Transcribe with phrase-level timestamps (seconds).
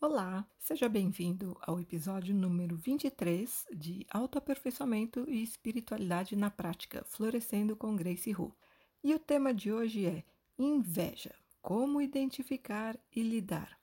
[0.00, 7.96] Olá, seja bem-vindo ao episódio número 23 de Autoaperfeiçoamento e Espiritualidade na Prática, Florescendo com
[7.96, 8.54] Grace Hu.
[9.02, 10.22] E o tema de hoje é
[10.56, 13.76] inveja, como identificar e lidar.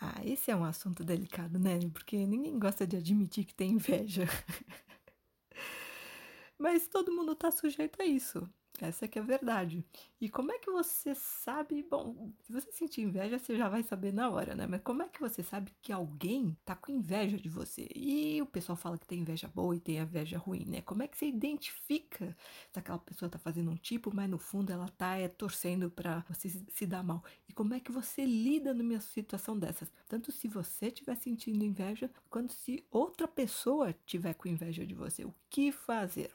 [0.00, 1.78] Ah, esse é um assunto delicado, né?
[1.92, 4.24] Porque ninguém gosta de admitir que tem inveja.
[6.58, 8.48] Mas todo mundo está sujeito a isso.
[8.86, 9.84] Essa que é a verdade.
[10.20, 11.82] E como é que você sabe?
[11.90, 14.66] Bom, se você sentir inveja, você já vai saber na hora, né?
[14.66, 17.88] Mas como é que você sabe que alguém tá com inveja de você?
[17.94, 20.80] E o pessoal fala que tem inveja boa e tem inveja ruim, né?
[20.82, 22.36] Como é que você identifica
[22.72, 26.24] se aquela pessoa tá fazendo um tipo, mas no fundo ela tá é, torcendo para
[26.28, 27.22] você se dar mal?
[27.48, 29.90] E como é que você lida numa situação dessas?
[30.08, 35.24] Tanto se você estiver sentindo inveja, quanto se outra pessoa tiver com inveja de você.
[35.24, 36.30] O que fazer?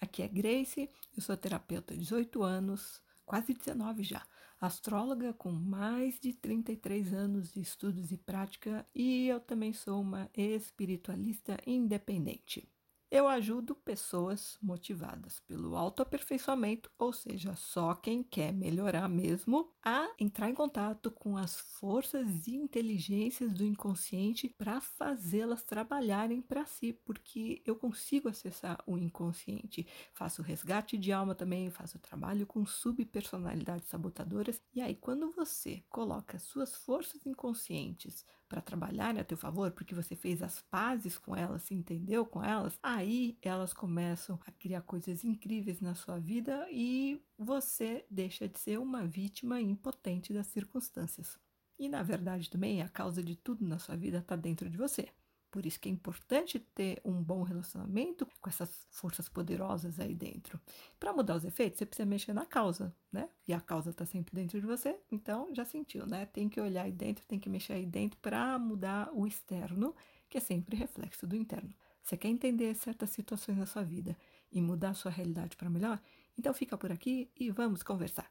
[0.00, 4.22] Aqui é Grace, eu sou terapeuta há 18 anos, quase 19 já,
[4.60, 10.30] astróloga com mais de 33 anos de estudos e prática e eu também sou uma
[10.34, 12.68] espiritualista independente.
[13.08, 20.50] Eu ajudo pessoas motivadas pelo autoaperfeiçoamento, ou seja, só quem quer melhorar mesmo, a entrar
[20.50, 27.62] em contato com as forças e inteligências do inconsciente para fazê-las trabalharem para si, porque
[27.64, 29.86] eu consigo acessar o inconsciente.
[30.12, 34.60] Faço resgate de alma também, faço trabalho com subpersonalidades sabotadoras.
[34.74, 40.14] E aí, quando você coloca suas forças inconscientes para trabalhar a teu favor, porque você
[40.14, 45.24] fez as pazes com elas, se entendeu com elas, aí elas começam a criar coisas
[45.24, 51.38] incríveis na sua vida e você deixa de ser uma vítima impotente das circunstâncias.
[51.78, 55.08] E na verdade também a causa de tudo na sua vida está dentro de você.
[55.50, 60.60] Por isso que é importante ter um bom relacionamento com essas forças poderosas aí dentro.
[60.98, 63.28] Para mudar os efeitos, você precisa mexer na causa, né?
[63.46, 66.26] E a causa está sempre dentro de você, então já sentiu, né?
[66.26, 69.94] Tem que olhar aí dentro, tem que mexer aí dentro para mudar o externo,
[70.28, 71.72] que é sempre reflexo do interno.
[72.02, 74.16] Você quer entender certas situações na sua vida
[74.52, 76.00] e mudar a sua realidade para melhor?
[76.38, 78.30] Então fica por aqui e vamos conversar.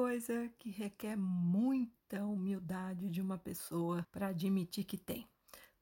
[0.00, 5.28] Coisa que requer muita humildade de uma pessoa para admitir que tem.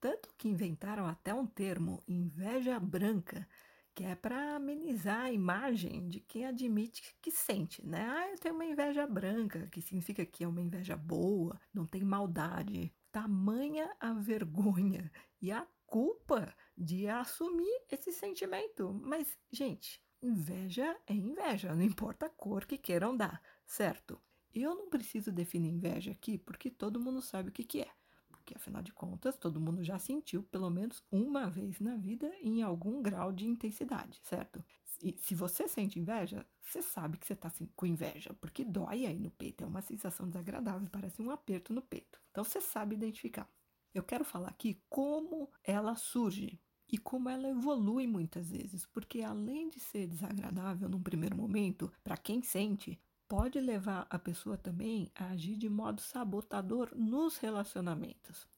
[0.00, 3.48] Tanto que inventaram até um termo, inveja branca,
[3.94, 8.08] que é para amenizar a imagem de quem admite que sente, né?
[8.10, 12.02] Ah, eu tenho uma inveja branca, que significa que é uma inveja boa, não tem
[12.02, 12.92] maldade.
[13.12, 18.92] Tamanha a vergonha e a culpa de assumir esse sentimento.
[19.00, 24.18] Mas, gente, Inveja é inveja, não importa a cor que queiram dar, certo?
[24.52, 27.90] Eu não preciso definir inveja aqui porque todo mundo sabe o que, que é.
[28.30, 32.62] Porque afinal de contas, todo mundo já sentiu pelo menos uma vez na vida em
[32.62, 34.64] algum grau de intensidade, certo?
[35.02, 39.18] E se você sente inveja, você sabe que você está com inveja, porque dói aí
[39.18, 42.18] no peito, é uma sensação desagradável, parece um aperto no peito.
[42.30, 43.48] Então você sabe identificar.
[43.94, 46.58] Eu quero falar aqui como ela surge,
[46.90, 52.16] e como ela evolui muitas vezes, porque além de ser desagradável num primeiro momento, para
[52.16, 58.48] quem sente, pode levar a pessoa também a agir de modo sabotador nos relacionamentos.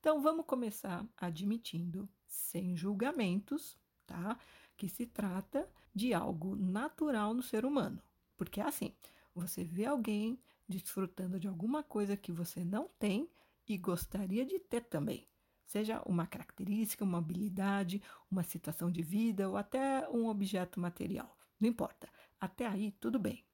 [0.00, 4.38] Então vamos começar admitindo, sem julgamentos, tá?
[4.76, 8.02] Que se trata de algo natural no ser humano.
[8.36, 8.94] Porque é assim,
[9.34, 10.38] você vê alguém
[10.68, 13.28] desfrutando de alguma coisa que você não tem
[13.68, 15.28] e gostaria de ter também
[15.66, 18.00] seja uma característica, uma habilidade,
[18.30, 21.36] uma situação de vida ou até um objeto material.
[21.60, 22.08] Não importa.
[22.40, 23.45] Até aí, tudo bem.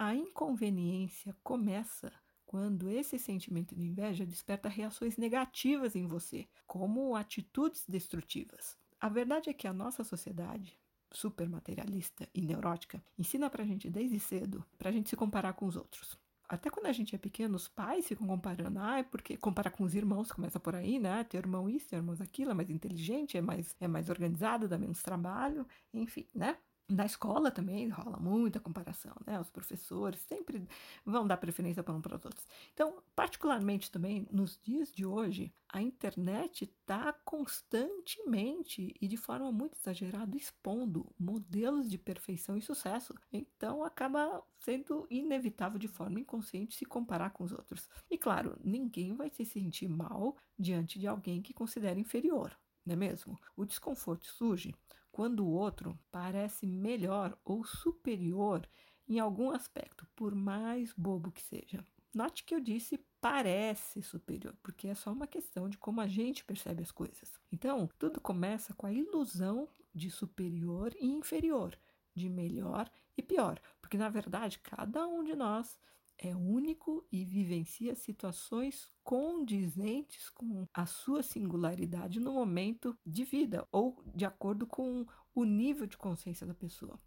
[0.00, 2.12] A inconveniência começa
[2.46, 8.78] quando esse sentimento de inveja desperta reações negativas em você, como atitudes destrutivas.
[9.00, 10.78] A verdade é que a nossa sociedade,
[11.10, 15.74] super materialista e neurótica, ensina pra gente desde cedo pra gente se comparar com os
[15.74, 16.16] outros
[16.48, 19.84] até quando a gente é pequeno, os pais ficam comparando, ah, é porque comparar com
[19.84, 21.22] os irmãos, começa por aí, né?
[21.24, 24.78] Ter irmão isso, ter irmão aquilo, é mais inteligente, é mais, é mais organizado, dá
[24.78, 26.56] menos trabalho, enfim, né?
[26.90, 29.38] Na escola também rola muita comparação, né?
[29.38, 30.66] Os professores sempre
[31.04, 32.46] vão dar preferência para um para os outros.
[32.72, 39.76] Então, particularmente também nos dias de hoje, a internet está constantemente e de forma muito
[39.76, 43.14] exagerada expondo modelos de perfeição e sucesso.
[43.30, 47.86] Então, acaba sendo inevitável de forma inconsciente se comparar com os outros.
[48.10, 52.96] E claro, ninguém vai se sentir mal diante de alguém que considera inferior, não é
[52.96, 53.38] mesmo?
[53.54, 54.74] O desconforto surge
[55.18, 58.64] quando o outro parece melhor ou superior
[59.08, 61.84] em algum aspecto, por mais bobo que seja.
[62.14, 66.44] Note que eu disse parece superior, porque é só uma questão de como a gente
[66.44, 67.32] percebe as coisas.
[67.50, 71.76] Então, tudo começa com a ilusão de superior e inferior,
[72.14, 75.80] de melhor e pior, porque na verdade cada um de nós
[76.18, 84.02] é único e vivencia situações condizentes com a sua singularidade no momento de vida ou
[84.14, 87.00] de acordo com o nível de consciência da pessoa.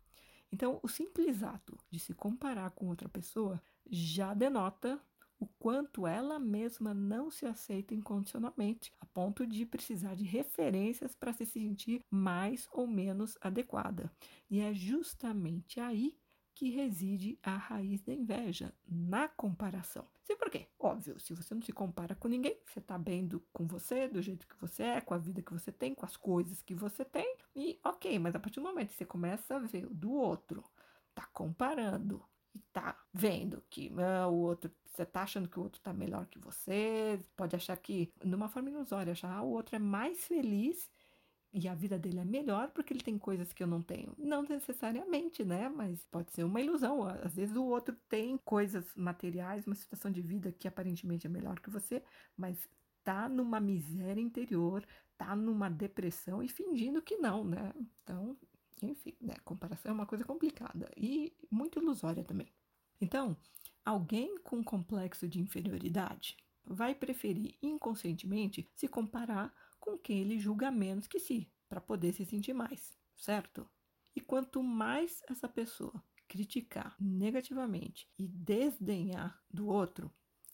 [0.52, 5.02] Então, o simples ato de se comparar com outra pessoa já denota
[5.42, 11.34] o quanto ela mesma não se aceita incondicionalmente, a ponto de precisar de referências para
[11.34, 14.12] se sentir mais ou menos adequada.
[14.50, 16.16] E é justamente aí
[16.62, 20.08] que reside a raiz da inveja, na comparação.
[20.24, 20.68] Sim, por quê?
[20.78, 24.22] Óbvio, se você não se compara com ninguém, você está bem do, com você, do
[24.22, 27.04] jeito que você é, com a vida que você tem, com as coisas que você
[27.04, 30.64] tem, e ok, mas a partir do momento que você começa a ver do outro,
[31.16, 32.24] tá comparando,
[32.54, 36.28] e tá vendo que ah, o outro, você tá achando que o outro tá melhor
[36.28, 40.92] que você, pode achar que, numa forma ilusória, achar ah, o outro é mais feliz
[41.54, 44.14] e a vida dele é melhor porque ele tem coisas que eu não tenho.
[44.18, 45.68] Não necessariamente, né?
[45.68, 47.04] Mas pode ser uma ilusão.
[47.04, 51.60] Às vezes o outro tem coisas materiais, uma situação de vida que aparentemente é melhor
[51.60, 52.02] que você,
[52.38, 52.70] mas
[53.04, 54.86] tá numa miséria interior,
[55.18, 57.74] tá numa depressão e fingindo que não, né?
[58.04, 58.38] Então,
[58.82, 59.36] enfim, né?
[59.44, 62.48] Comparação é uma coisa complicada e muito ilusória também.
[63.02, 63.36] Então,
[63.84, 71.08] alguém com complexo de inferioridade vai preferir inconscientemente se comparar com quem ele julga menos
[71.08, 73.68] que si, para poder se sentir mais, certo?
[74.16, 80.10] E quanto mais essa pessoa criticar negativamente e desdenhar do outro,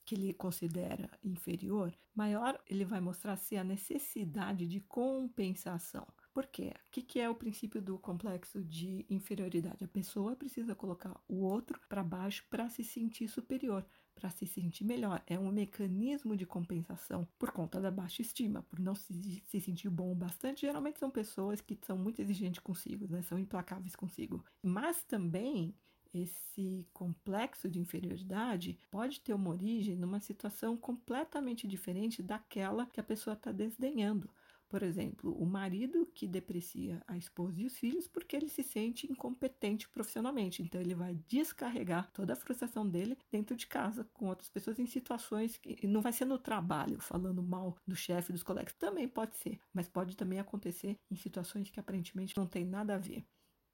[0.07, 6.07] que ele considera inferior, maior ele vai mostrar ser a necessidade de compensação.
[6.33, 6.73] Por quê?
[6.87, 9.83] O que é o princípio do complexo de inferioridade?
[9.83, 13.85] A pessoa precisa colocar o outro para baixo para se sentir superior,
[14.17, 15.21] para se sentir melhor.
[15.27, 19.89] É um mecanismo de compensação por conta da baixa estima, por não se, se sentir
[19.89, 20.61] bom o bastante.
[20.61, 23.21] Geralmente são pessoas que são muito exigentes consigo, né?
[23.21, 24.43] são implacáveis consigo.
[24.63, 25.75] Mas também
[26.13, 33.03] esse complexo de inferioridade pode ter uma origem numa situação completamente diferente daquela que a
[33.03, 34.29] pessoa está desdenhando.
[34.69, 39.09] Por exemplo, o marido que deprecia a esposa e os filhos porque ele se sente
[39.09, 40.61] incompetente profissionalmente.
[40.61, 44.85] Então, ele vai descarregar toda a frustração dele dentro de casa com outras pessoas em
[44.85, 48.73] situações que não vai ser no trabalho, falando mal do chefe, dos colegas.
[48.73, 52.97] Também pode ser, mas pode também acontecer em situações que aparentemente não tem nada a
[52.97, 53.25] ver.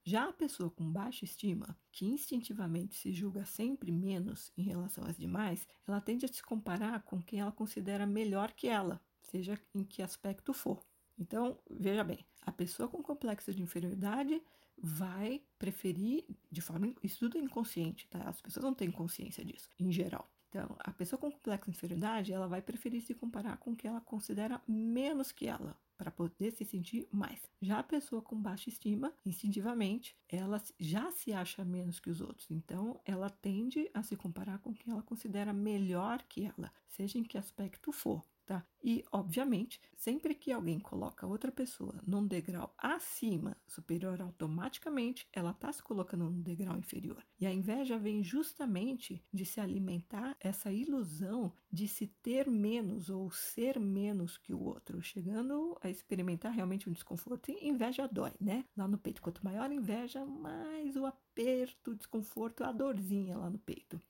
[0.06, 5.18] Já a pessoa com baixa estima, que instintivamente se julga sempre menos em relação às
[5.18, 9.02] demais, ela tende a se comparar com quem ela considera melhor que ela,
[9.34, 10.80] seja em que aspecto for.
[11.18, 14.40] Então, veja bem, a pessoa com complexo de inferioridade
[14.78, 18.20] vai preferir, de forma, isso tudo é inconsciente, tá?
[18.30, 20.30] As pessoas não têm consciência disso, em geral.
[20.50, 24.02] Então, a pessoa com complexo de inferioridade, ela vai preferir se comparar com quem ela
[24.02, 27.50] considera menos que ela, para poder se sentir mais.
[27.60, 32.52] Já a pessoa com baixa estima, instintivamente, ela já se acha menos que os outros.
[32.52, 37.24] Então, ela tende a se comparar com quem ela considera melhor que ela, seja em
[37.24, 38.66] que aspecto for tá?
[38.84, 45.72] E, obviamente, sempre que alguém coloca outra pessoa num degrau acima, superior automaticamente, ela está
[45.72, 47.24] se colocando num degrau inferior.
[47.40, 53.32] E a inveja vem justamente de se alimentar essa ilusão de se ter menos ou
[53.32, 57.52] ser menos que o outro, chegando a experimentar realmente um desconforto.
[57.52, 58.66] E inveja dói, né?
[58.76, 63.50] Lá no peito, quanto maior a inveja, mais o aperto, o desconforto, a dorzinha lá
[63.50, 64.02] no peito.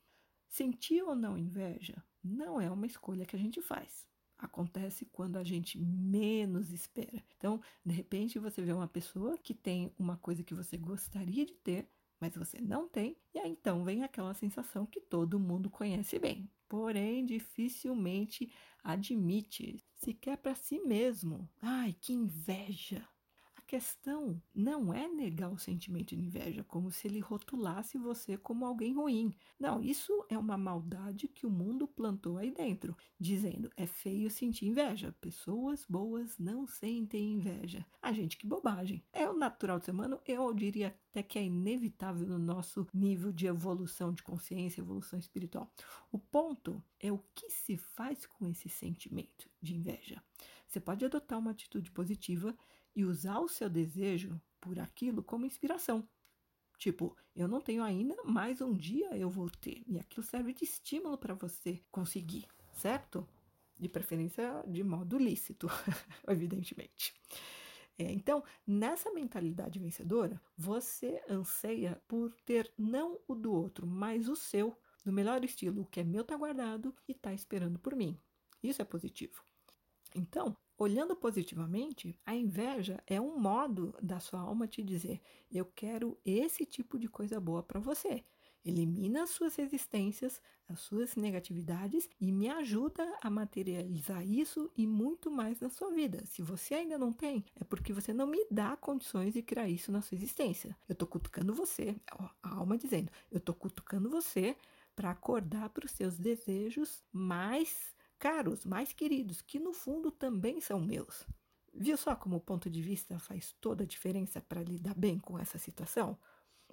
[0.48, 4.06] Sentir ou não inveja não é uma escolha que a gente faz
[4.44, 7.22] acontece quando a gente menos espera.
[7.36, 11.54] Então, de repente, você vê uma pessoa que tem uma coisa que você gostaria de
[11.54, 11.88] ter,
[12.20, 16.48] mas você não tem, e aí então vem aquela sensação que todo mundo conhece bem,
[16.68, 18.50] porém dificilmente
[18.82, 21.48] admite, sequer para si mesmo.
[21.60, 23.06] Ai, que inveja!
[23.66, 28.94] Questão não é negar o sentimento de inveja, como se ele rotulasse você como alguém
[28.94, 29.34] ruim.
[29.58, 34.66] Não, isso é uma maldade que o mundo plantou aí dentro, dizendo é feio sentir
[34.66, 35.14] inveja.
[35.20, 37.84] Pessoas boas não sentem inveja.
[38.00, 39.02] A gente, que bobagem.
[39.12, 43.32] É o natural do ser humano, eu diria até que é inevitável no nosso nível
[43.32, 45.70] de evolução de consciência, evolução espiritual.
[46.12, 50.22] O ponto é o que se faz com esse sentimento de inveja.
[50.66, 52.56] Você pode adotar uma atitude positiva
[52.94, 56.08] e usar o seu desejo por aquilo como inspiração.
[56.78, 59.82] Tipo, eu não tenho ainda, mas um dia eu vou ter.
[59.86, 63.26] E aquilo serve de estímulo para você conseguir, certo?
[63.78, 65.68] De preferência de modo lícito,
[66.28, 67.14] evidentemente.
[67.96, 74.34] É, então, nessa mentalidade vencedora, você anseia por ter não o do outro, mas o
[74.34, 78.18] seu, no melhor estilo, o que é meu está guardado e está esperando por mim.
[78.62, 79.44] Isso é positivo.
[80.14, 86.18] Então, olhando positivamente, a inveja é um modo da sua alma te dizer: eu quero
[86.24, 88.24] esse tipo de coisa boa para você.
[88.64, 95.30] Elimina as suas resistências, as suas negatividades e me ajuda a materializar isso e muito
[95.30, 96.24] mais na sua vida.
[96.24, 99.92] Se você ainda não tem, é porque você não me dá condições de criar isso
[99.92, 100.74] na sua existência.
[100.88, 101.94] Eu estou cutucando você,
[102.42, 104.56] a alma dizendo, eu estou cutucando você
[104.96, 107.93] para acordar para os seus desejos mais
[108.24, 111.26] caros, mais queridos, que no fundo também são meus.
[111.74, 115.38] Viu só como o ponto de vista faz toda a diferença para lidar bem com
[115.38, 116.18] essa situação?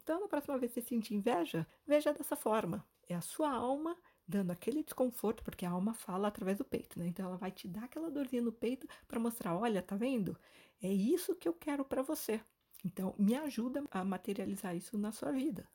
[0.01, 2.87] Então, na próxima vez que você sentir inveja, veja dessa forma.
[3.05, 7.07] É a sua alma dando aquele desconforto, porque a alma fala através do peito, né?
[7.07, 10.37] Então ela vai te dar aquela dorzinha no peito para mostrar, olha, tá vendo?
[10.81, 12.39] É isso que eu quero para você.
[12.85, 15.67] Então, me ajuda a materializar isso na sua vida.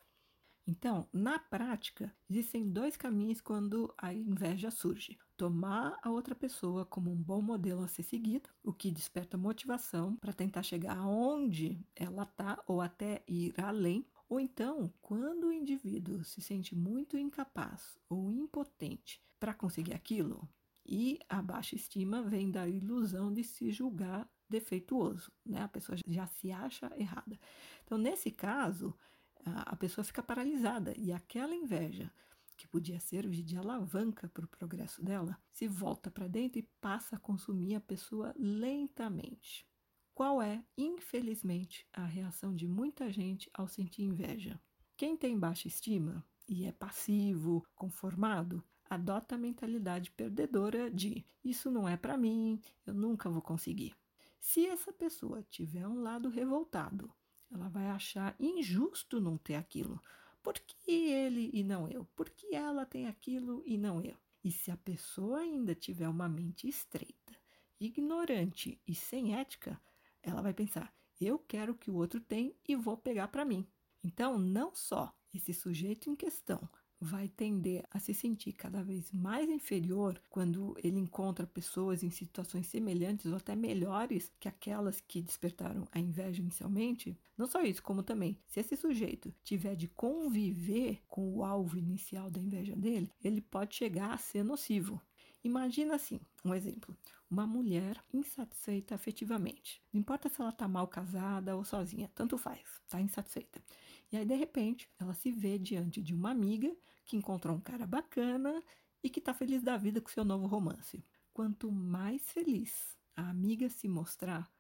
[0.67, 5.19] Então, na prática, existem dois caminhos quando a inveja surge.
[5.37, 10.17] Tomar a outra pessoa como um bom modelo a ser seguido, o que desperta motivação
[10.17, 16.25] para tentar chegar aonde ela está ou até ir além, ou então, quando o indivíduo
[16.25, 20.49] se sente muito incapaz ou impotente para conseguir aquilo,
[20.87, 25.63] e a baixa estima vem da ilusão de se julgar defeituoso, né?
[25.63, 27.39] A pessoa já se acha errada.
[27.85, 28.97] Então, nesse caso,
[29.45, 32.11] a pessoa fica paralisada e aquela inveja
[32.57, 37.17] que podia servir de alavanca para o progresso dela se volta para dentro e passa
[37.17, 39.67] a consumir a pessoa lentamente.
[40.15, 44.59] Qual é, infelizmente, a reação de muita gente ao sentir inveja?
[44.97, 51.89] Quem tem baixa estima e é passivo, conformado, adota a mentalidade perdedora de isso não
[51.89, 53.95] é para mim, eu nunca vou conseguir.
[54.41, 57.13] Se essa pessoa tiver um lado revoltado,
[57.51, 60.03] ela vai achar injusto não ter aquilo.
[60.47, 62.05] Por que ele e não eu?
[62.15, 64.17] Por que ela tem aquilo e não eu?
[64.45, 67.37] E se a pessoa ainda tiver uma mente estreita,
[67.81, 69.77] ignorante e sem ética,
[70.23, 73.67] ela vai pensar: eu quero o que o outro tem e vou pegar para mim.
[74.05, 76.61] Então, não só esse sujeito em questão
[77.01, 82.67] vai tender a se sentir cada vez mais inferior quando ele encontra pessoas em situações
[82.67, 87.19] semelhantes ou até melhores que aquelas que despertaram a inveja inicialmente.
[87.37, 92.31] Não só isso, como também, se esse sujeito tiver de conviver com o alvo inicial
[92.31, 95.01] da inveja dele, ele pode chegar a ser nocivo.
[95.47, 96.97] Imagina assim, um exemplo,
[97.31, 99.81] uma mulher insatisfeita afetivamente.
[99.93, 103.63] Não importa se ela está mal casada ou sozinha, tanto faz, está insatisfeita.
[104.11, 106.75] E aí, de repente, ela se vê diante de uma amiga
[107.05, 108.61] que encontrou um cara bacana
[109.05, 111.05] e que está feliz da vida com seu novo romance.
[111.33, 114.51] Quanto mais feliz a amiga se mostrar,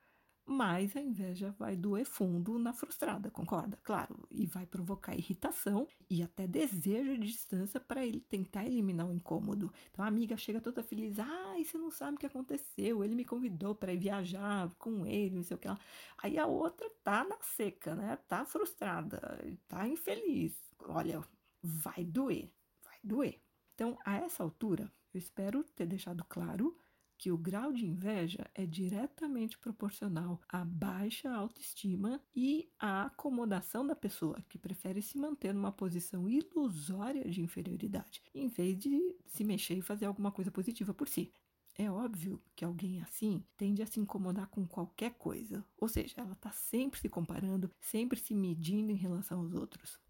[0.46, 3.78] mais a inveja vai doer fundo na frustrada, concorda?
[3.82, 9.12] Claro, e vai provocar irritação e até desejo de distância para ele tentar eliminar o
[9.12, 9.72] incômodo.
[9.90, 13.24] Então a amiga chega toda feliz: ai, você não sabe o que aconteceu, ele me
[13.24, 15.78] convidou para ir viajar com ele, não sei o que lá.
[16.18, 18.16] Aí a outra tá na seca, né?
[18.28, 19.20] Tá frustrada,
[19.66, 20.54] tá infeliz.
[20.80, 21.22] Olha,
[21.62, 22.50] vai doer,
[22.84, 23.40] vai doer.
[23.74, 26.76] Então, a essa altura, eu espero ter deixado claro
[27.18, 33.96] que o grau de inveja é diretamente proporcional à baixa autoestima e à acomodação da
[33.96, 39.76] pessoa, que prefere se manter numa posição ilusória de inferioridade, em vez de se mexer
[39.76, 41.32] e fazer alguma coisa positiva por si.
[41.78, 46.32] É óbvio que alguém assim tende a se incomodar com qualquer coisa, ou seja, ela
[46.32, 50.00] está sempre se comparando, sempre se medindo em relação aos outros.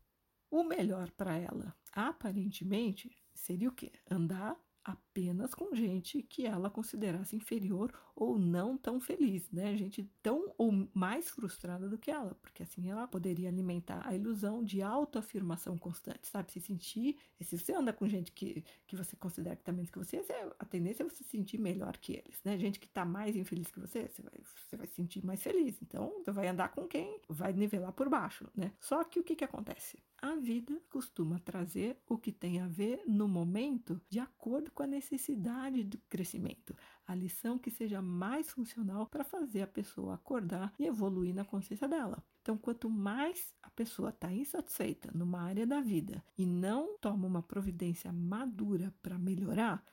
[0.48, 3.92] O melhor para ela, aparentemente, seria o quê?
[4.08, 9.76] Andar apenas com gente que ela considerasse inferior ou não tão feliz, né?
[9.76, 14.64] Gente tão ou mais frustrada do que ela, porque assim ela poderia alimentar a ilusão
[14.64, 16.50] de autoafirmação constante, sabe?
[16.50, 19.98] Se sentir, se você anda com gente que, que você considera que tá menos que
[19.98, 20.24] você,
[20.58, 22.58] a tendência é você se sentir melhor que eles, né?
[22.58, 25.76] Gente que tá mais infeliz que você, você vai, você vai se sentir mais feliz.
[25.82, 28.72] Então, você vai andar com quem vai nivelar por baixo, né?
[28.80, 29.98] Só que o que que acontece?
[30.22, 34.86] A vida costuma trazer o que tem a ver no momento de acordo com a
[34.86, 36.74] necessidade do crescimento,
[37.06, 41.86] a lição que seja mais funcional para fazer a pessoa acordar e evoluir na consciência
[41.86, 42.22] dela.
[42.42, 47.42] Então, quanto mais a pessoa está insatisfeita numa área da vida e não toma uma
[47.42, 49.84] providência madura para melhorar,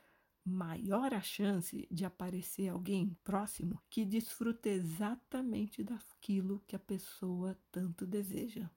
[0.46, 8.06] maior a chance de aparecer alguém próximo que desfruta exatamente daquilo que a pessoa tanto
[8.06, 8.70] deseja.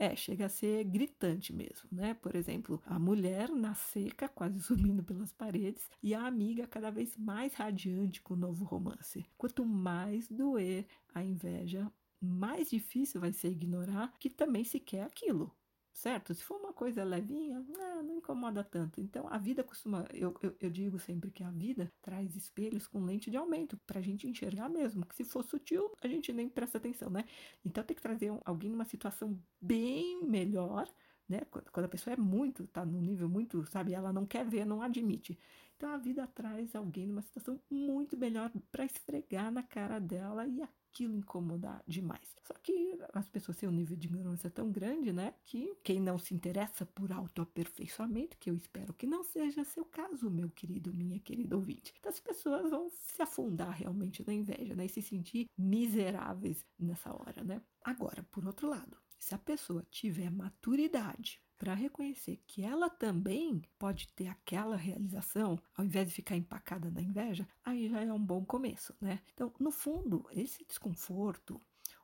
[0.00, 2.14] É, chega a ser gritante mesmo, né?
[2.14, 7.16] Por exemplo, a mulher na seca, quase subindo pelas paredes, e a amiga cada vez
[7.16, 9.26] mais radiante com o novo romance.
[9.36, 11.90] Quanto mais doer a inveja,
[12.20, 15.52] mais difícil vai ser ignorar que também se quer aquilo
[15.98, 16.32] certo?
[16.32, 19.00] Se for uma coisa levinha, não, não incomoda tanto.
[19.00, 23.04] Então, a vida costuma, eu, eu, eu, digo sempre que a vida traz espelhos com
[23.04, 25.04] lente de aumento para a gente enxergar mesmo.
[25.04, 27.24] Que se for sutil, a gente nem presta atenção, né?
[27.64, 30.88] Então, tem que trazer alguém numa situação bem melhor.
[31.28, 31.40] Né?
[31.72, 34.80] Quando a pessoa é muito, tá num nível muito, sabe, ela não quer ver, não
[34.80, 35.38] admite.
[35.76, 40.62] Então a vida traz alguém numa situação muito melhor para esfregar na cara dela e
[40.88, 42.36] aquilo incomodar demais.
[42.42, 45.34] Só que as pessoas têm um nível de ignorância tão grande, né?
[45.44, 50.30] Que quem não se interessa por autoaperfeiçoamento, que eu espero que não seja seu caso,
[50.30, 51.94] meu querido, minha querida ouvinte.
[51.98, 54.86] Então as pessoas vão se afundar realmente na inveja, né?
[54.86, 57.62] E se sentir miseráveis nessa hora, né?
[57.84, 64.08] Agora, por outro lado, se a pessoa tiver maturidade para reconhecer que ela também pode
[64.14, 68.44] ter aquela realização, ao invés de ficar empacada na inveja, aí já é um bom
[68.44, 69.20] começo, né?
[69.34, 71.60] Então, no fundo, esse desconforto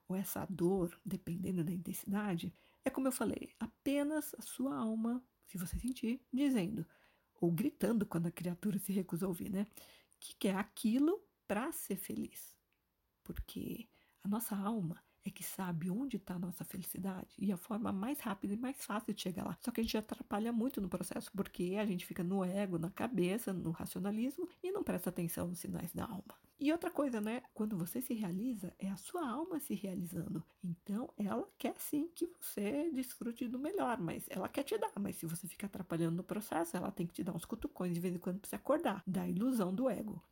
[0.08, 2.52] ou essa dor, dependendo da intensidade,
[2.84, 6.84] é como eu falei, apenas a sua alma, se você sentir, dizendo
[7.40, 9.66] ou gritando quando a criatura se recusa a ouvir, né?
[10.18, 12.54] Que quer aquilo para ser feliz.
[13.22, 13.88] Porque
[14.22, 18.20] a nossa alma é que sabe onde está a nossa felicidade e a forma mais
[18.20, 19.56] rápida e mais fácil de chegar lá.
[19.60, 22.90] Só que a gente atrapalha muito no processo, porque a gente fica no ego, na
[22.90, 26.34] cabeça, no racionalismo e não presta atenção nos sinais da alma.
[26.60, 27.42] E outra coisa, né?
[27.52, 30.42] Quando você se realiza, é a sua alma se realizando.
[30.62, 34.92] Então, ela quer sim que você desfrute do melhor, mas ela quer te dar.
[35.00, 38.00] Mas se você fica atrapalhando no processo, ela tem que te dar uns cutucões de
[38.00, 40.22] vez em quando para você acordar da ilusão do ego.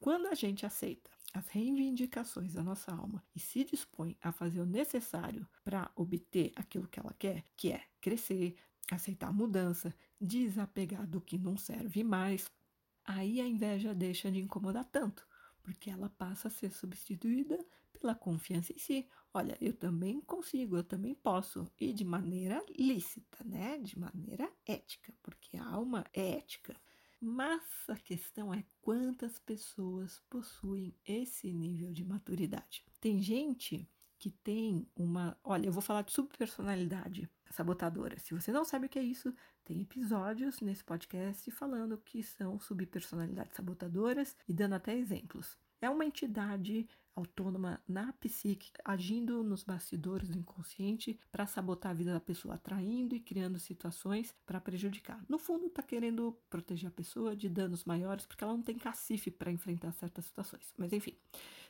[0.00, 4.66] Quando a gente aceita as reivindicações da nossa alma e se dispõe a fazer o
[4.66, 8.56] necessário para obter aquilo que ela quer, que é crescer,
[8.90, 12.50] aceitar a mudança, desapegar do que não serve mais,
[13.04, 15.26] aí a inveja deixa de incomodar tanto,
[15.62, 19.06] porque ela passa a ser substituída pela confiança em si.
[19.34, 23.78] Olha, eu também consigo, eu também posso, e de maneira lícita, né?
[23.78, 26.74] De maneira ética, porque a alma é ética.
[27.20, 32.82] Mas a questão é quantas pessoas possuem esse nível de maturidade.
[32.98, 33.86] Tem gente
[34.18, 35.36] que tem uma.
[35.44, 38.18] Olha, eu vou falar de subpersonalidade sabotadora.
[38.18, 42.58] Se você não sabe o que é isso, tem episódios nesse podcast falando que são
[42.58, 45.58] subpersonalidades sabotadoras e dando até exemplos.
[45.80, 46.88] É uma entidade
[47.20, 53.14] autônoma na psique, agindo nos bastidores do inconsciente para sabotar a vida da pessoa, atraindo
[53.14, 55.24] e criando situações para prejudicar.
[55.28, 59.30] No fundo, está querendo proteger a pessoa de danos maiores porque ela não tem cacife
[59.30, 60.72] para enfrentar certas situações.
[60.76, 61.16] Mas enfim.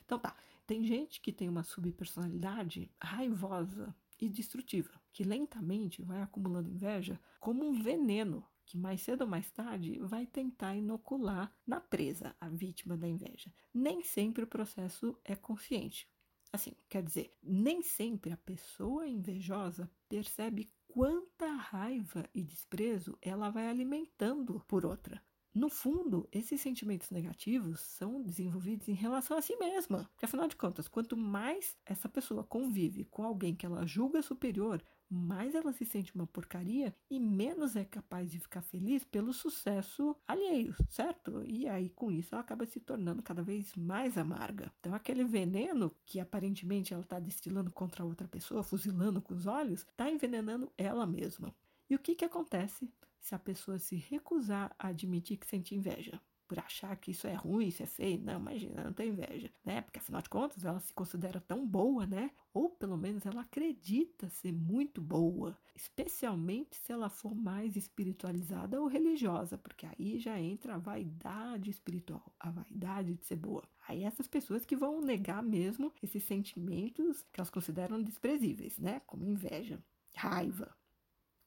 [0.05, 0.35] Então tá,
[0.65, 7.67] tem gente que tem uma subpersonalidade raivosa e destrutiva, que lentamente vai acumulando inveja como
[7.67, 12.95] um veneno que mais cedo ou mais tarde vai tentar inocular na presa a vítima
[12.95, 13.53] da inveja.
[13.73, 16.09] Nem sempre o processo é consciente.
[16.53, 23.67] Assim, quer dizer, nem sempre a pessoa invejosa percebe quanta raiva e desprezo ela vai
[23.67, 25.21] alimentando por outra.
[25.53, 30.09] No fundo, esses sentimentos negativos são desenvolvidos em relação a si mesma.
[30.13, 34.81] Porque, afinal de contas, quanto mais essa pessoa convive com alguém que ela julga superior,
[35.09, 40.15] mais ela se sente uma porcaria e menos é capaz de ficar feliz pelo sucesso
[40.25, 41.43] alheio, certo?
[41.45, 44.71] E aí, com isso, ela acaba se tornando cada vez mais amarga.
[44.79, 49.81] Então, aquele veneno que aparentemente ela está destilando contra outra pessoa, fuzilando com os olhos,
[49.81, 51.53] está envenenando ela mesma.
[51.89, 52.89] E o que, que acontece
[53.21, 56.19] se a pessoa se recusar a admitir que sente inveja?
[56.51, 58.19] por achar que isso é ruim, isso é feio.
[58.19, 59.79] Não, imagina, não tem inveja, né?
[59.79, 62.29] Porque afinal de contas ela se considera tão boa, né?
[62.53, 68.87] Ou pelo menos ela acredita ser muito boa, especialmente se ela for mais espiritualizada ou
[68.87, 73.63] religiosa, porque aí já entra a vaidade espiritual, a vaidade de ser boa.
[73.87, 78.99] Aí essas pessoas que vão negar mesmo esses sentimentos que elas consideram desprezíveis, né?
[79.07, 79.81] Como inveja,
[80.13, 80.75] raiva,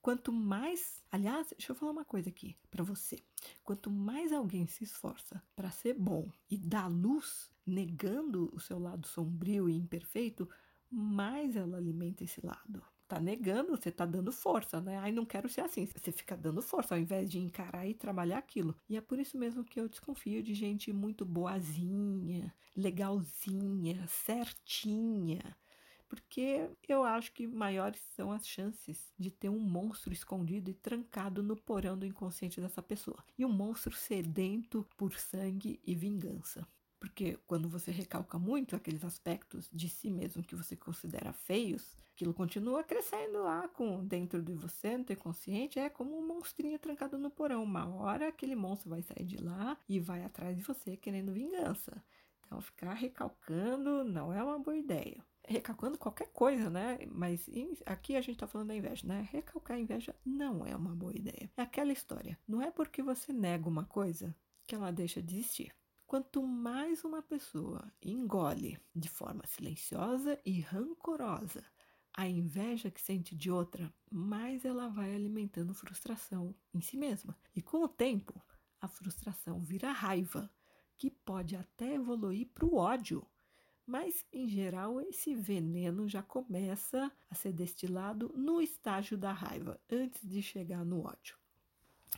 [0.05, 3.17] Quanto mais, aliás, deixa eu falar uma coisa aqui para você.
[3.63, 9.09] Quanto mais alguém se esforça para ser bom e dar luz, negando o seu lado
[9.09, 10.47] sombrio e imperfeito,
[10.91, 12.83] mais ela alimenta esse lado.
[13.09, 14.99] Tá negando, você tá dando força, né?
[14.99, 15.87] Ai, não quero ser assim.
[15.87, 18.77] Você fica dando força ao invés de encarar e trabalhar aquilo.
[18.87, 25.57] E é por isso mesmo que eu desconfio de gente muito boazinha, legalzinha, certinha,
[26.15, 31.43] porque eu acho que maiores são as chances de ter um monstro escondido e trancado
[31.43, 33.25] no porão do inconsciente dessa pessoa.
[33.37, 36.67] E um monstro sedento por sangue e vingança.
[37.01, 42.33] Porque quando você recalca muito aqueles aspectos de si mesmo que você considera feios, Aquilo
[42.33, 47.19] continua crescendo lá com dentro de você, no teu consciente, é como um monstrinho trancado
[47.19, 47.65] no porão.
[47.65, 52.01] Uma hora aquele monstro vai sair de lá e vai atrás de você querendo vingança.
[52.47, 55.25] Então, ficar recalcando não é uma boa ideia.
[55.47, 56.99] Recalcando qualquer coisa, né?
[57.11, 57.47] Mas
[57.85, 59.29] aqui a gente tá falando da inveja, né?
[59.31, 61.51] Recalcar a inveja não é uma boa ideia.
[61.57, 62.39] É aquela história.
[62.49, 64.35] Não é porque você nega uma coisa
[64.67, 65.75] que ela deixa de existir.
[66.07, 71.65] Quanto mais uma pessoa engole de forma silenciosa e rancorosa
[72.17, 77.37] a inveja que sente de outra, mais ela vai alimentando frustração em si mesma.
[77.55, 78.41] E com o tempo,
[78.81, 80.49] a frustração vira raiva
[80.97, 83.27] que pode até evoluir para o ódio.
[83.87, 90.27] Mas, em geral, esse veneno já começa a ser destilado no estágio da raiva, antes
[90.27, 91.37] de chegar no ódio.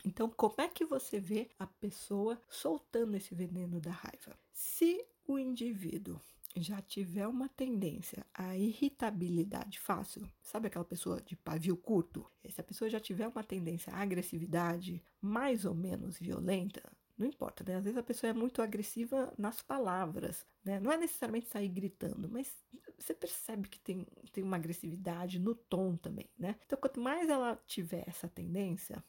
[0.05, 4.37] Então, como é que você vê a pessoa soltando esse veneno da raiva?
[4.53, 6.21] Se o indivíduo
[6.55, 12.25] já tiver uma tendência à irritabilidade fácil, sabe aquela pessoa de pavio curto?
[12.49, 16.81] Se a pessoa já tiver uma tendência à agressividade mais ou menos violenta,
[17.17, 17.75] não importa, né?
[17.75, 20.79] Às vezes a pessoa é muito agressiva nas palavras, né?
[20.79, 22.51] Não é necessariamente sair gritando, mas
[22.97, 26.55] você percebe que tem, tem uma agressividade no tom também, né?
[26.65, 29.03] Então, quanto mais ela tiver essa tendência,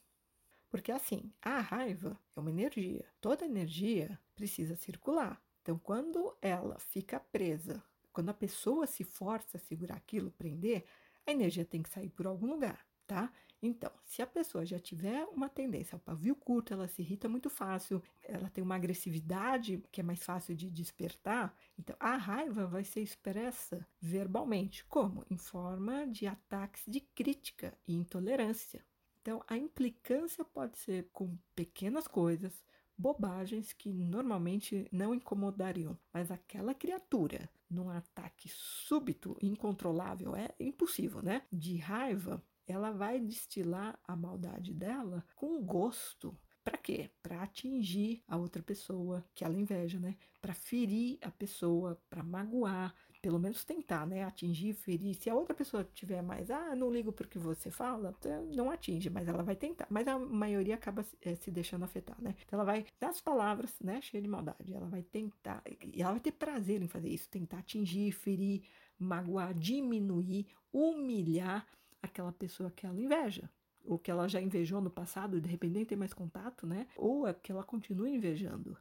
[0.71, 3.05] porque assim, a raiva é uma energia.
[3.21, 5.41] Toda energia precisa circular.
[5.63, 10.85] Então, quando ela fica presa, quando a pessoa se força a segurar aquilo, prender,
[11.27, 13.31] a energia tem que sair por algum lugar, tá?
[13.61, 17.51] Então, se a pessoa já tiver uma tendência ao pavio curto, ela se irrita muito
[17.51, 22.85] fácil, ela tem uma agressividade que é mais fácil de despertar, então a raiva vai
[22.85, 25.25] ser expressa verbalmente, como?
[25.29, 28.85] Em forma de ataques de crítica e intolerância.
[29.21, 32.65] Então, a implicância pode ser com pequenas coisas,
[32.97, 41.43] bobagens que normalmente não incomodariam, mas aquela criatura num ataque súbito, incontrolável, é impossível, né?
[41.53, 46.37] De raiva, ela vai destilar a maldade dela com gosto.
[46.63, 47.11] Para quê?
[47.23, 50.17] Para atingir a outra pessoa que ela inveja, né?
[50.41, 54.23] Para ferir a pessoa, para magoar, pelo menos tentar, né?
[54.25, 55.15] Atingir, ferir.
[55.15, 58.15] Se a outra pessoa tiver mais, ah, não ligo porque você fala,
[58.55, 59.87] não atinge, mas ela vai tentar.
[59.89, 62.35] Mas a maioria acaba é, se deixando afetar, né?
[62.45, 66.21] Então ela vai, das palavras, né, cheia de maldade, ela vai tentar, e ela vai
[66.21, 68.63] ter prazer em fazer isso, tentar atingir, ferir,
[68.99, 71.67] magoar, diminuir, humilhar
[72.03, 73.51] aquela pessoa que ela inveja,
[73.85, 76.87] ou que ela já invejou no passado de repente nem tem mais contato, né?
[76.97, 78.77] Ou é que ela continua invejando.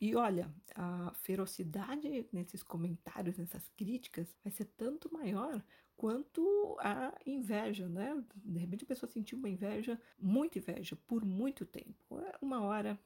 [0.00, 5.64] E olha, a ferocidade nesses comentários, nessas críticas, vai ser tanto maior
[5.96, 8.22] quanto a inveja, né?
[8.34, 12.18] De repente a pessoa sentiu uma inveja, muita inveja, por muito tempo.
[12.20, 12.98] É uma hora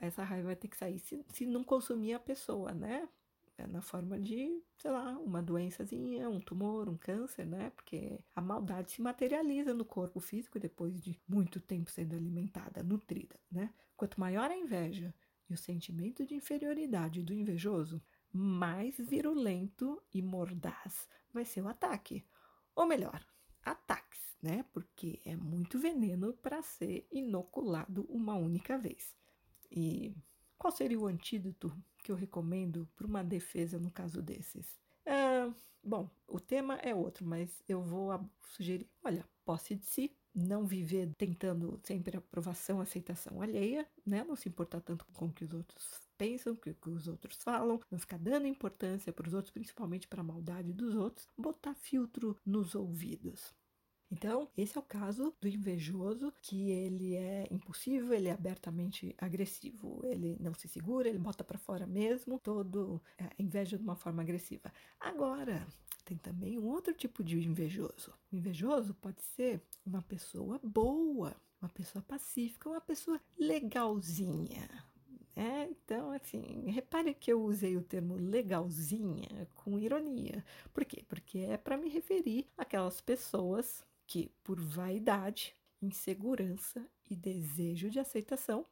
[0.00, 3.08] essa raiva vai ter que sair se, se não consumir a pessoa, né?
[3.58, 7.70] É na forma de, sei lá, uma doençazinha, um tumor, um câncer, né?
[7.70, 13.34] Porque a maldade se materializa no corpo físico depois de muito tempo sendo alimentada, nutrida,
[13.50, 13.74] né?
[13.96, 15.12] Quanto maior a inveja
[15.50, 18.00] e o sentimento de inferioridade do invejoso,
[18.32, 22.24] mais virulento e mordaz vai ser o ataque.
[22.76, 23.26] Ou melhor,
[23.64, 24.64] ataques, né?
[24.72, 29.16] Porque é muito veneno para ser inoculado uma única vez.
[29.68, 30.14] E
[30.58, 34.78] qual seria o antídoto que eu recomendo para uma defesa no caso desses?
[35.04, 35.50] É,
[35.82, 38.18] bom, o tema é outro, mas eu vou
[38.50, 44.24] sugerir: olha, posse de si, não viver tentando sempre aprovação, aceitação alheia, né?
[44.24, 47.42] Não se importar tanto com o que os outros pensam, com o que os outros
[47.42, 51.74] falam, não ficar dando importância para os outros, principalmente para a maldade dos outros, botar
[51.74, 53.54] filtro nos ouvidos.
[54.10, 60.00] Então, esse é o caso do invejoso, que ele é impulsivo, ele é abertamente agressivo,
[60.04, 64.22] ele não se segura, ele bota para fora mesmo, todo é, inveja de uma forma
[64.22, 64.72] agressiva.
[64.98, 65.66] Agora,
[66.06, 68.14] tem também um outro tipo de invejoso.
[68.32, 74.68] O invejoso pode ser uma pessoa boa, uma pessoa pacífica, uma pessoa legalzinha.
[75.36, 80.42] É, então, assim, repare que eu usei o termo legalzinha com ironia.
[80.72, 81.04] Por quê?
[81.06, 88.66] Porque é para me referir àquelas pessoas que, por vaidade, insegurança e desejo de aceitação,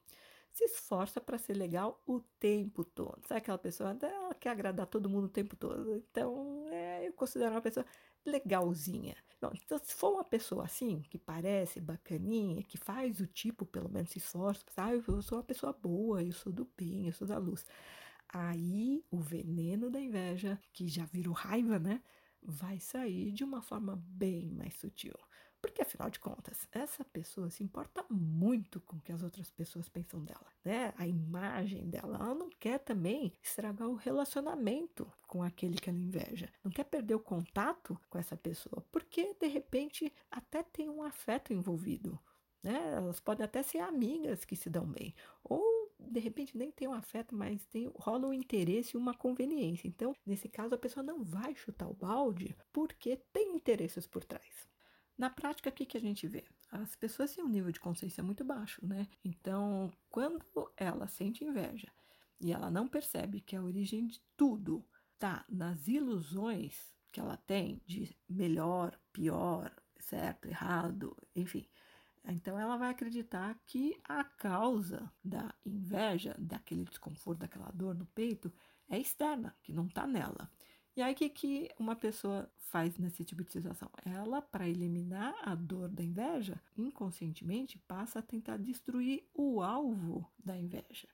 [0.51, 3.21] se esforça para ser legal o tempo todo.
[3.27, 5.95] Sabe aquela pessoa ela quer agradar todo mundo o tempo todo?
[5.97, 7.85] Então, é, eu considero uma pessoa
[8.25, 9.15] legalzinha.
[9.41, 13.91] Não, então, se for uma pessoa assim, que parece bacaninha, que faz o tipo, pelo
[13.91, 17.29] menos se esforça, ah, eu sou uma pessoa boa, eu sou do bem, eu sou
[17.29, 17.67] da luz.
[18.29, 22.03] Aí o veneno da inveja, que já virou raiva, né?
[22.49, 25.15] Vai sair de uma forma bem mais sutil.
[25.61, 29.89] Porque, afinal de contas, essa pessoa se importa muito com o que as outras pessoas
[29.89, 30.95] pensam dela, né?
[30.97, 32.19] A imagem dela.
[32.19, 36.49] Ela não quer também estragar o relacionamento com aquele que ela inveja.
[36.63, 41.53] Não quer perder o contato com essa pessoa, porque, de repente, até tem um afeto
[41.53, 42.17] envolvido.
[42.63, 42.93] Né?
[42.95, 45.15] Elas podem até ser amigas que se dão bem.
[45.43, 45.66] Ou,
[46.17, 49.87] de repente, nem tem um afeto, mas tem, rola um interesse e uma conveniência.
[49.87, 54.67] Então, nesse caso, a pessoa não vai chutar o balde porque tem interesses por trás.
[55.19, 56.47] Na prática, o que, que a gente vê?
[56.71, 59.07] As pessoas têm um nível de consciência muito baixo, né?
[59.23, 60.43] Então, quando
[60.75, 61.93] ela sente inveja
[62.41, 67.83] e ela não percebe que a origem de tudo está nas ilusões que ela tem
[67.85, 71.69] de melhor, pior, certo, errado, enfim.
[72.33, 78.53] Então ela vai acreditar que a causa da inveja, daquele desconforto, daquela dor no peito,
[78.89, 80.51] é externa, que não está nela.
[80.97, 83.91] E aí, o que, que uma pessoa faz nesse tipo de situação?
[84.03, 90.57] Ela, para eliminar a dor da inveja, inconscientemente passa a tentar destruir o alvo da
[90.57, 91.07] inveja.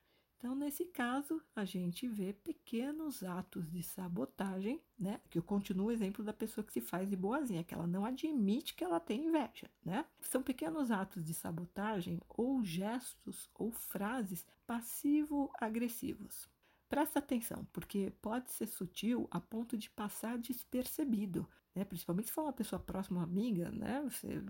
[0.43, 5.21] Então, nesse caso, a gente vê pequenos atos de sabotagem, né?
[5.29, 8.03] Que eu continuo o exemplo da pessoa que se faz de boazinha, que ela não
[8.03, 10.05] admite que ela tem inveja, né?
[10.19, 16.49] São pequenos atos de sabotagem ou gestos ou frases passivo-agressivos.
[16.89, 21.85] Presta atenção, porque pode ser sutil a ponto de passar despercebido, né?
[21.85, 24.01] Principalmente se for uma pessoa próxima, uma amiga, né?
[24.09, 24.43] Você,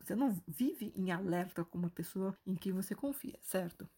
[0.00, 3.88] você não vive em alerta com uma pessoa em quem você confia, certo?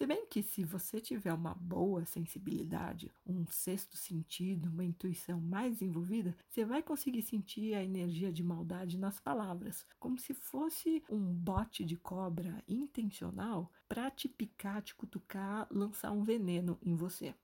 [0.00, 5.82] Se bem que se você tiver uma boa sensibilidade, um sexto sentido, uma intuição mais
[5.82, 11.20] envolvida, você vai conseguir sentir a energia de maldade nas palavras, como se fosse um
[11.34, 17.34] bote de cobra intencional para te picar, te cutucar, lançar um veneno em você.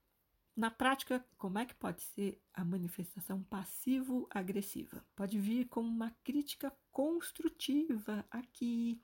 [0.57, 5.05] Na prática, como é que pode ser a manifestação passivo-agressiva?
[5.15, 8.99] Pode vir como uma crítica construtiva aqui,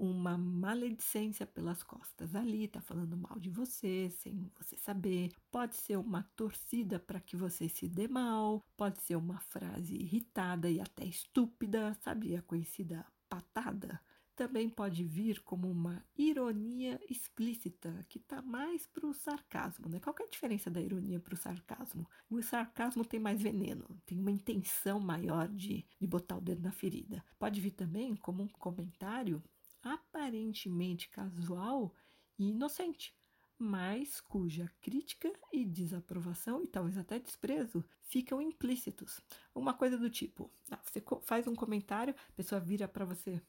[0.00, 5.30] uma maledicência pelas costas ali, tá falando mal de você, sem você saber.
[5.50, 10.70] Pode ser uma torcida para que você se dê mal, pode ser uma frase irritada
[10.70, 12.34] e até estúpida, sabe?
[12.34, 14.00] A conhecida patada.
[14.34, 19.86] Também pode vir como uma ironia explícita, que está mais para o sarcasmo.
[19.86, 20.00] Né?
[20.00, 22.08] Qual é a diferença da ironia para o sarcasmo?
[22.30, 26.72] O sarcasmo tem mais veneno, tem uma intenção maior de, de botar o dedo na
[26.72, 27.22] ferida.
[27.38, 29.42] Pode vir também como um comentário
[30.20, 31.94] aparentemente casual
[32.38, 33.14] e inocente,
[33.58, 39.20] mas cuja crítica e desaprovação e talvez até desprezo ficam implícitos.
[39.54, 43.40] Uma coisa do tipo: ah, você faz um comentário, a pessoa vira para você,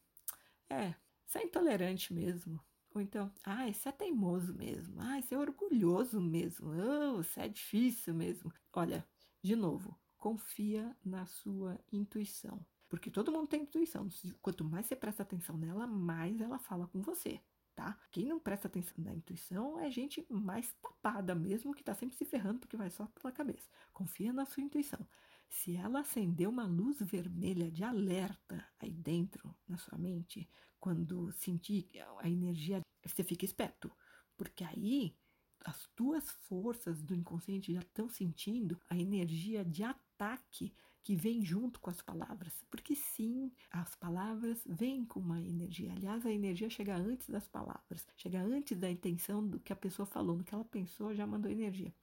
[0.70, 2.60] é, você é intolerante mesmo.
[2.94, 4.96] Ou então, ah, isso é teimoso mesmo.
[5.02, 6.72] Ah, isso é orgulhoso mesmo.
[6.72, 8.52] Oh, isso é difícil mesmo.
[8.74, 9.06] Olha,
[9.42, 12.66] de novo, confia na sua intuição.
[12.92, 14.06] Porque todo mundo tem intuição.
[14.42, 17.40] Quanto mais você presta atenção nela, mais ela fala com você,
[17.74, 17.98] tá?
[18.12, 22.26] Quem não presta atenção na intuição é gente mais tapada mesmo, que tá sempre se
[22.26, 23.70] ferrando porque vai só pela cabeça.
[23.94, 25.08] Confia na sua intuição.
[25.48, 31.90] Se ela acender uma luz vermelha de alerta aí dentro, na sua mente, quando sentir
[32.20, 33.90] a energia, você fica esperto.
[34.36, 35.16] Porque aí
[35.64, 41.80] as tuas forças do inconsciente já estão sentindo a energia de ataque que vem junto
[41.80, 42.54] com as palavras.
[42.70, 45.92] Porque sim, as palavras vêm com uma energia.
[45.94, 50.06] Aliás, a energia chega antes das palavras, chega antes da intenção do que a pessoa
[50.06, 51.94] falou, no que ela pensou, já mandou energia.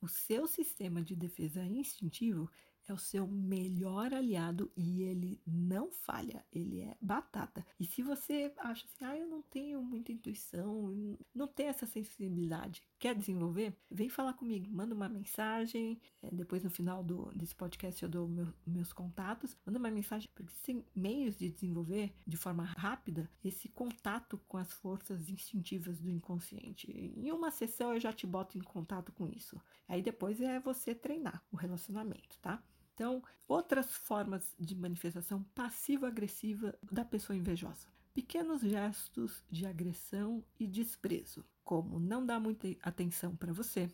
[0.00, 2.48] O seu sistema de defesa instintivo
[2.86, 7.66] é o seu melhor aliado e ele não falha, ele é batata.
[7.78, 12.82] E se você acha assim, ah, eu não tenho muita intuição, não tenho essa sensibilidade,
[12.98, 13.74] quer desenvolver?
[13.90, 16.00] Vem falar comigo, manda uma mensagem.
[16.22, 19.56] É, depois no final do, desse podcast eu dou meu, meus contatos.
[19.64, 24.72] Manda uma mensagem, porque tem meios de desenvolver de forma rápida esse contato com as
[24.72, 26.90] forças instintivas do inconsciente.
[26.90, 29.60] Em uma sessão eu já te boto em contato com isso.
[29.86, 32.62] Aí depois é você treinar o relacionamento, tá?
[32.94, 37.86] Então, outras formas de manifestação passivo-agressiva da pessoa invejosa.
[38.14, 43.88] Pequenos gestos de agressão e desprezo, como não dar muita atenção para você,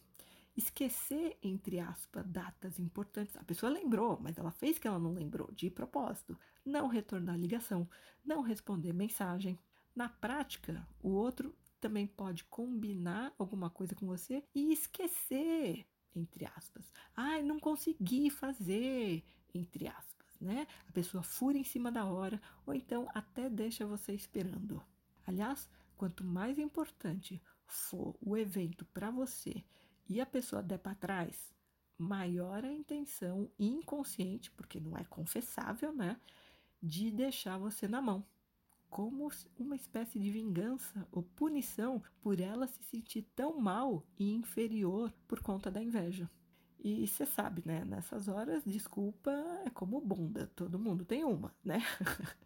[0.56, 3.36] esquecer, entre aspas, datas importantes.
[3.36, 6.38] A pessoa lembrou, mas ela fez que ela não lembrou de propósito.
[6.64, 7.88] Não retornar ligação,
[8.24, 9.58] não responder mensagem.
[9.94, 16.90] Na prática, o outro também pode combinar alguma coisa com você e esquecer entre aspas.
[17.16, 20.66] Ai, não consegui fazer, entre aspas, né?
[20.88, 24.82] A pessoa fura em cima da hora ou então até deixa você esperando.
[25.26, 29.64] Aliás, quanto mais importante for o evento para você
[30.08, 31.54] e a pessoa der para trás,
[31.96, 36.20] maior a intenção inconsciente, porque não é confessável, né?
[36.84, 38.22] de deixar você na mão,
[38.90, 45.10] como uma espécie de vingança ou punição por ela se sentir tão mal e inferior
[45.26, 46.30] por conta da inveja.
[46.84, 47.82] E você sabe, né?
[47.82, 49.30] Nessas horas, desculpa
[49.64, 51.78] é como bunda, todo mundo tem uma, né?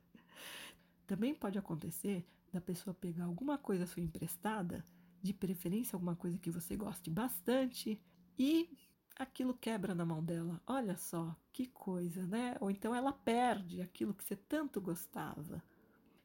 [1.08, 4.84] Também pode acontecer da pessoa pegar alguma coisa sua emprestada,
[5.20, 8.00] de preferência alguma coisa que você goste bastante,
[8.38, 8.70] e
[9.16, 10.62] aquilo quebra na mão dela.
[10.64, 12.56] Olha só, que coisa, né?
[12.60, 15.60] Ou então ela perde aquilo que você tanto gostava.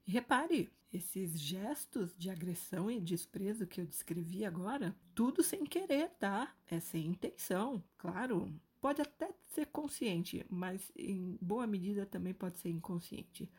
[0.06, 6.10] E repare, esses gestos de agressão e desprezo que eu descrevi agora, tudo sem querer,
[6.20, 6.56] tá?
[6.68, 8.54] É sem intenção, claro.
[8.80, 13.50] Pode até ser consciente, mas em boa medida também pode ser inconsciente.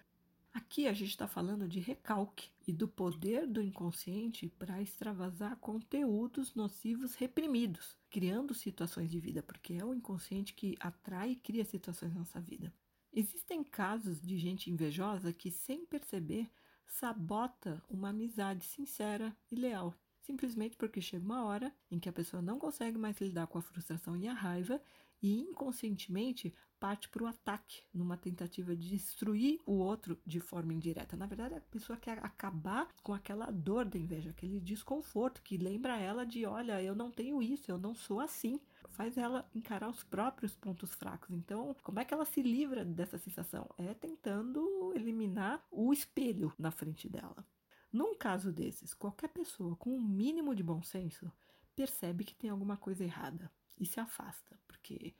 [0.52, 6.54] Aqui a gente está falando de recalque e do poder do inconsciente para extravasar conteúdos
[6.54, 12.12] nocivos reprimidos, criando situações de vida, porque é o inconsciente que atrai e cria situações
[12.12, 12.72] na nossa vida.
[13.12, 16.48] Existem casos de gente invejosa que, sem perceber,
[16.86, 22.42] sabota uma amizade sincera e leal, simplesmente porque chega uma hora em que a pessoa
[22.42, 24.80] não consegue mais lidar com a frustração e a raiva
[25.22, 31.16] e inconscientemente parte para o ataque, numa tentativa de destruir o outro de forma indireta.
[31.16, 35.96] Na verdade, a pessoa quer acabar com aquela dor da inveja, aquele desconforto que lembra
[35.96, 38.60] ela de: olha, eu não tenho isso, eu não sou assim.
[38.94, 41.30] Faz ela encarar os próprios pontos fracos.
[41.30, 43.68] Então, como é que ela se livra dessa sensação?
[43.76, 47.44] É tentando eliminar o espelho na frente dela.
[47.92, 51.30] Num caso desses, qualquer pessoa com um mínimo de bom senso
[51.74, 55.14] percebe que tem alguma coisa errada e se afasta, porque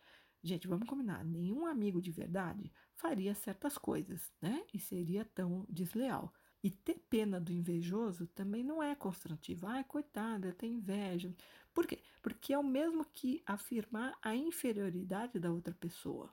[0.46, 4.62] Gente, vamos combinar, nenhum amigo de verdade faria certas coisas, né?
[4.74, 6.34] E seria tão desleal.
[6.62, 9.66] E ter pena do invejoso também não é construtivo.
[9.66, 11.34] Ai, coitada, tem inveja.
[11.74, 11.98] Por quê?
[12.22, 16.32] Porque é o mesmo que afirmar a inferioridade da outra pessoa.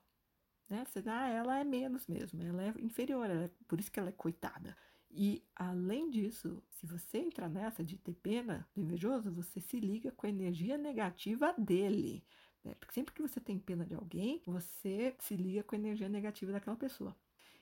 [0.69, 0.86] Né?
[0.86, 3.99] Você dá, ah, ela é menos mesmo, ela é inferior, ela é, por isso que
[3.99, 4.77] ela é coitada.
[5.10, 10.12] E além disso, se você entrar nessa de ter pena do invejoso, você se liga
[10.12, 12.23] com a energia negativa dele.
[12.63, 12.75] Né?
[12.75, 16.54] Porque sempre que você tem pena de alguém, você se liga com a energia negativa
[16.54, 17.15] daquela pessoa.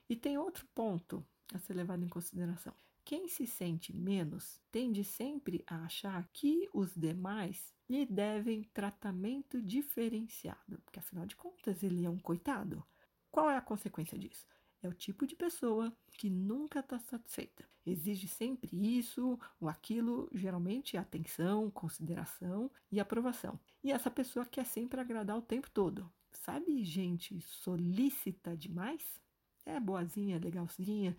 [0.08, 2.74] E tem outro ponto a ser levado em consideração.
[3.10, 10.80] Quem se sente menos tende sempre a achar que os demais lhe devem tratamento diferenciado,
[10.86, 12.86] porque afinal de contas ele é um coitado.
[13.32, 14.46] Qual é a consequência disso?
[14.84, 17.66] é o tipo de pessoa que nunca está satisfeita.
[17.84, 23.60] Exige sempre isso ou aquilo, geralmente atenção, consideração e aprovação.
[23.84, 26.08] E essa pessoa quer sempre agradar o tempo todo.
[26.32, 29.20] Sabe gente solícita demais?
[29.66, 31.18] É boazinha, legalzinha,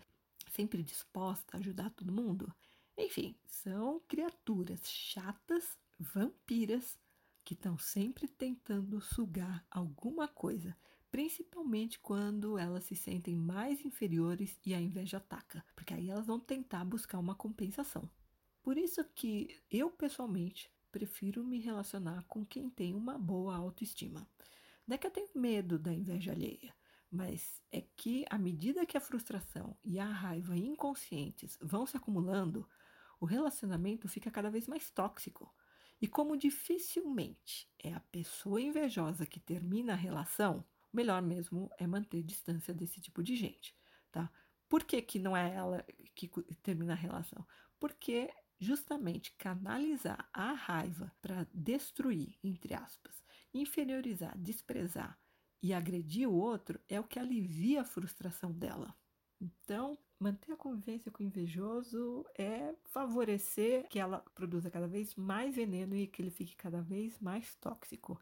[0.51, 2.53] sempre disposta a ajudar todo mundo?
[2.97, 6.99] Enfim, são criaturas chatas, vampiras,
[7.43, 10.77] que estão sempre tentando sugar alguma coisa
[11.11, 16.39] principalmente quando elas se sentem mais inferiores e a inveja ataca, porque aí elas vão
[16.39, 18.09] tentar buscar uma compensação.
[18.63, 24.25] Por isso que eu pessoalmente prefiro me relacionar com quem tem uma boa autoestima.
[24.87, 26.73] Não é que eu tenho medo da inveja alheia,
[27.11, 32.67] mas é que à medida que a frustração e a raiva inconscientes vão se acumulando,
[33.19, 35.53] o relacionamento fica cada vez mais tóxico.
[36.01, 42.23] E como dificilmente é a pessoa invejosa que termina a relação, melhor mesmo é manter
[42.23, 43.75] distância desse tipo de gente,
[44.11, 44.31] tá?
[44.69, 46.29] Por que, que não é ela que
[46.63, 47.45] termina a relação?
[47.77, 53.21] Porque justamente canalizar a raiva para destruir, entre aspas,
[53.53, 55.19] inferiorizar, desprezar
[55.61, 58.95] e agredir o outro é o que alivia a frustração dela.
[59.39, 65.55] Então, manter a convivência com o invejoso é favorecer que ela produza cada vez mais
[65.55, 68.19] veneno e que ele fique cada vez mais tóxico.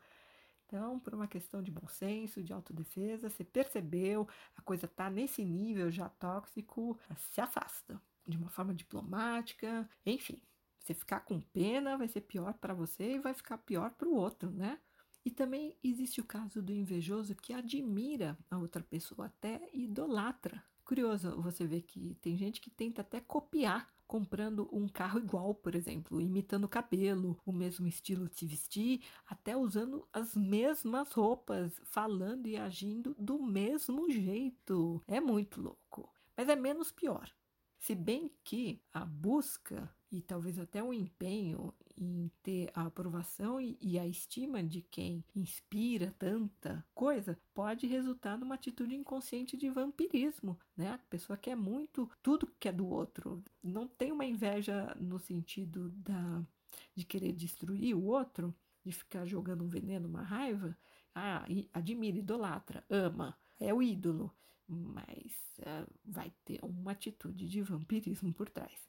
[0.66, 5.44] Então, por uma questão de bom senso, de autodefesa, você percebeu, a coisa está nesse
[5.44, 10.40] nível já tóxico, se afasta de uma forma diplomática, enfim.
[10.80, 14.14] Você ficar com pena vai ser pior para você e vai ficar pior para o
[14.14, 14.80] outro, né?
[15.30, 20.64] E também existe o caso do invejoso que admira a outra pessoa, até idolatra.
[20.84, 25.76] Curioso você ver que tem gente que tenta até copiar comprando um carro igual, por
[25.76, 31.80] exemplo, imitando o cabelo, o mesmo estilo de se vestir, até usando as mesmas roupas,
[31.84, 35.00] falando e agindo do mesmo jeito.
[35.08, 37.32] É muito louco, mas é menos pior.
[37.78, 43.78] Se bem que a busca e talvez até o empenho em ter a aprovação e,
[43.82, 50.58] e, a estima de quem inspira tanta coisa pode resultar numa atitude inconsciente de vampirismo,
[50.78, 50.94] né?
[50.94, 55.90] A pessoa quer muito tudo que é do outro, não tem uma inveja no sentido
[55.90, 56.42] da
[56.96, 60.78] de querer destruir o outro, de ficar jogando um veneno, uma raiva.
[61.14, 64.34] Ah, admira, idolatra, ama, é o ídolo.
[64.68, 68.88] mas uh, vai ter uma atitude de vampirismo por trás.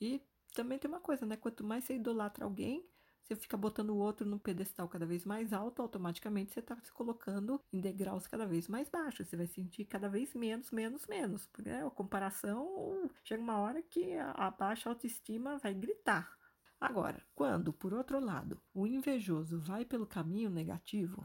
[0.00, 0.20] E
[0.52, 1.36] também tem uma coisa, né?
[1.36, 2.86] Quanto mais você idolatra alguém,
[3.22, 6.92] você fica botando o outro no pedestal cada vez mais alto, automaticamente você está se
[6.92, 9.28] colocando em degraus cada vez mais baixos.
[9.28, 11.46] Você vai sentir cada vez menos, menos, menos.
[11.46, 16.36] Porque né, a comparação chega uma hora que a, baixa autoestima vai gritar.
[16.80, 21.24] Agora, quando, por outro lado, o invejoso vai pelo caminho negativo,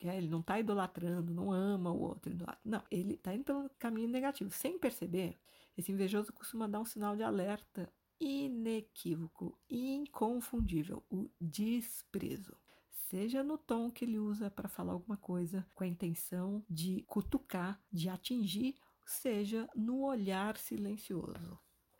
[0.00, 4.08] é, ele não está idolatrando, não ama o outro, não, ele está indo pelo caminho
[4.08, 5.38] negativo, sem perceber,
[5.76, 12.56] esse invejoso costuma dar um sinal de alerta inequívoco, inconfundível, o desprezo.
[13.08, 17.80] Seja no tom que ele usa para falar alguma coisa com a intenção de cutucar,
[17.92, 21.58] de atingir, seja no olhar silencioso.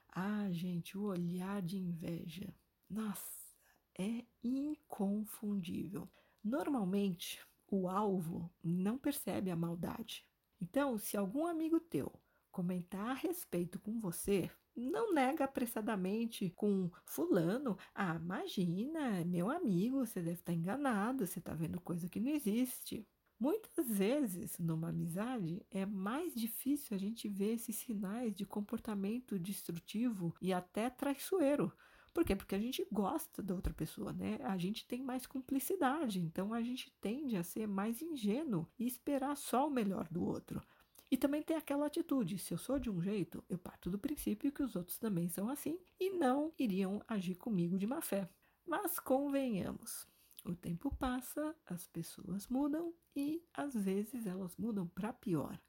[0.08, 2.52] Ah, gente, o olhar de inveja.
[2.88, 3.54] Nossa,
[3.98, 6.08] é inconfundível.
[6.42, 10.24] Normalmente, o alvo não percebe a maldade.
[10.60, 12.12] Então, se algum amigo teu
[12.50, 17.78] comentar a respeito com você, não nega apressadamente com fulano.
[17.94, 23.06] Ah, imagina, meu amigo, você deve estar enganado, você está vendo coisa que não existe.
[23.38, 30.34] Muitas vezes, numa amizade, é mais difícil a gente ver esses sinais de comportamento destrutivo
[30.40, 31.70] e até traiçoeiro.
[32.14, 32.34] Por quê?
[32.34, 34.38] Porque a gente gosta da outra pessoa, né?
[34.42, 39.36] A gente tem mais cumplicidade, então a gente tende a ser mais ingênuo e esperar
[39.36, 40.62] só o melhor do outro.
[41.10, 44.52] E também tem aquela atitude: se eu sou de um jeito, eu parto do princípio
[44.52, 48.28] que os outros também são assim e não iriam agir comigo de má fé.
[48.66, 50.06] Mas convenhamos,
[50.44, 55.60] o tempo passa, as pessoas mudam e às vezes elas mudam para pior.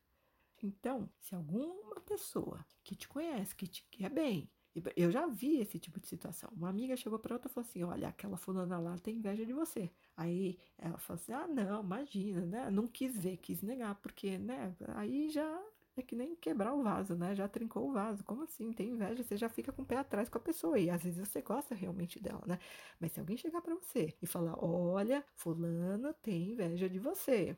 [0.63, 4.49] Então, se alguma pessoa que te conhece, que te quer bem,
[4.95, 6.49] eu já vi esse tipo de situação.
[6.55, 9.53] Uma amiga chegou para outra e falou assim: Olha, aquela fulana lá tem inveja de
[9.53, 9.91] você.
[10.17, 12.71] Aí ela falou assim: Ah, não, imagina, né?
[12.71, 14.75] Não quis ver, quis negar, porque, né?
[14.95, 15.63] Aí já
[15.95, 17.35] é que nem quebrar o vaso, né?
[17.35, 18.23] Já trincou o vaso.
[18.23, 18.73] Como assim?
[18.73, 19.23] Tem inveja?
[19.23, 20.79] Você já fica com o pé atrás com a pessoa.
[20.79, 22.59] E às vezes você gosta realmente dela, né?
[22.99, 27.55] Mas se alguém chegar para você e falar: Olha, fulano tem inveja de você.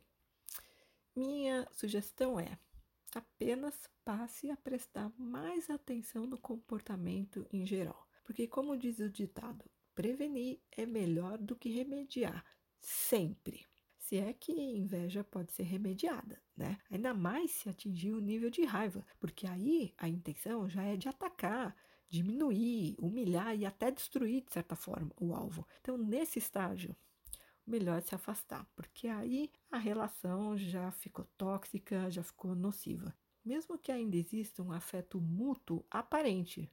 [1.15, 2.57] Minha sugestão é
[3.15, 8.07] apenas passe a prestar mais atenção no comportamento em geral.
[8.23, 9.65] Porque, como diz o ditado,
[9.95, 12.45] prevenir é melhor do que remediar,
[12.79, 13.65] sempre.
[13.97, 16.79] Se é que inveja pode ser remediada, né?
[16.89, 21.07] Ainda mais se atingir o nível de raiva, porque aí a intenção já é de
[21.07, 21.75] atacar,
[22.07, 25.67] diminuir, humilhar e até destruir, de certa forma, o alvo.
[25.79, 26.95] Então, nesse estágio,
[27.67, 33.15] melhor se afastar, porque aí a relação já ficou tóxica, já ficou nociva.
[33.45, 36.69] Mesmo que ainda exista um afeto mútuo aparente,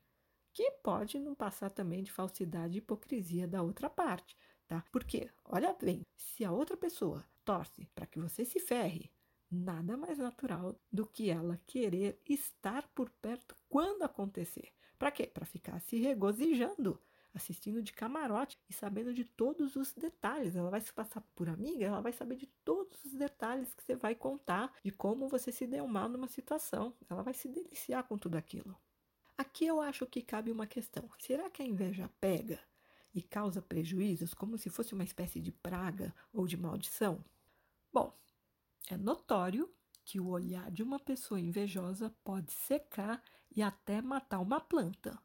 [0.56, 4.34] que pode não passar também de falsidade e hipocrisia da outra parte,
[4.66, 4.82] tá?
[4.90, 9.12] Porque, olha bem, se a outra pessoa torce para que você se ferre,
[9.50, 14.72] nada mais natural do que ela querer estar por perto quando acontecer.
[14.98, 15.26] Para quê?
[15.26, 16.98] Para ficar se regozijando
[17.34, 20.56] assistindo de camarote e sabendo de todos os detalhes.
[20.56, 23.94] Ela vai se passar por amiga, ela vai saber de todos os detalhes que você
[23.94, 26.96] vai contar de como você se deu mal numa situação.
[27.10, 28.74] Ela vai se deliciar com tudo aquilo.
[29.38, 32.58] Aqui eu acho que cabe uma questão: será que a inveja pega
[33.14, 37.24] e causa prejuízos como se fosse uma espécie de praga ou de maldição?
[37.92, 38.12] Bom,
[38.88, 39.70] é notório
[40.04, 43.22] que o olhar de uma pessoa invejosa pode secar
[43.54, 45.18] e até matar uma planta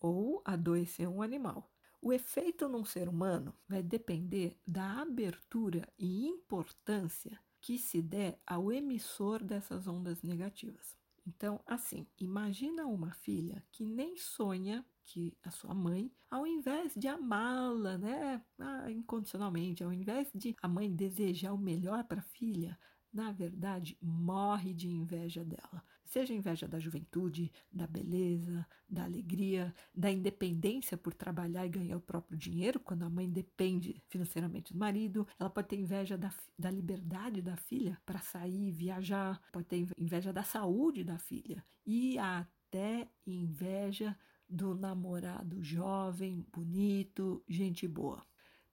[0.00, 1.70] ou adoecer um animal.
[2.00, 8.72] O efeito num ser humano vai depender da abertura e importância que se der ao
[8.72, 10.97] emissor dessas ondas negativas.
[11.28, 17.06] Então, assim, imagina uma filha que nem sonha que a sua mãe, ao invés de
[17.06, 22.78] amá-la, né, ah, incondicionalmente, ao invés de a mãe desejar o melhor para a filha,
[23.12, 25.84] na verdade, morre de inveja dela.
[26.08, 32.00] Seja inveja da juventude, da beleza, da alegria, da independência por trabalhar e ganhar o
[32.00, 35.26] próprio dinheiro, quando a mãe depende financeiramente do marido.
[35.38, 40.32] Ela pode ter inveja da, da liberdade da filha para sair, viajar, pode ter inveja
[40.32, 44.16] da saúde da filha e até inveja
[44.48, 48.27] do namorado jovem, bonito, gente boa.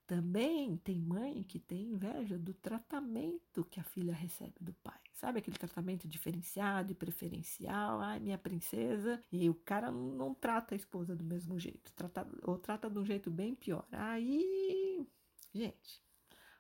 [0.07, 4.99] Também tem mãe que tem inveja do tratamento que a filha recebe do pai.
[5.13, 7.99] Sabe aquele tratamento diferenciado e preferencial?
[8.01, 9.23] Ai, minha princesa.
[9.31, 13.05] E o cara não trata a esposa do mesmo jeito, trata, ou trata de um
[13.05, 13.87] jeito bem pior.
[13.91, 15.07] Aí,
[15.53, 16.03] gente,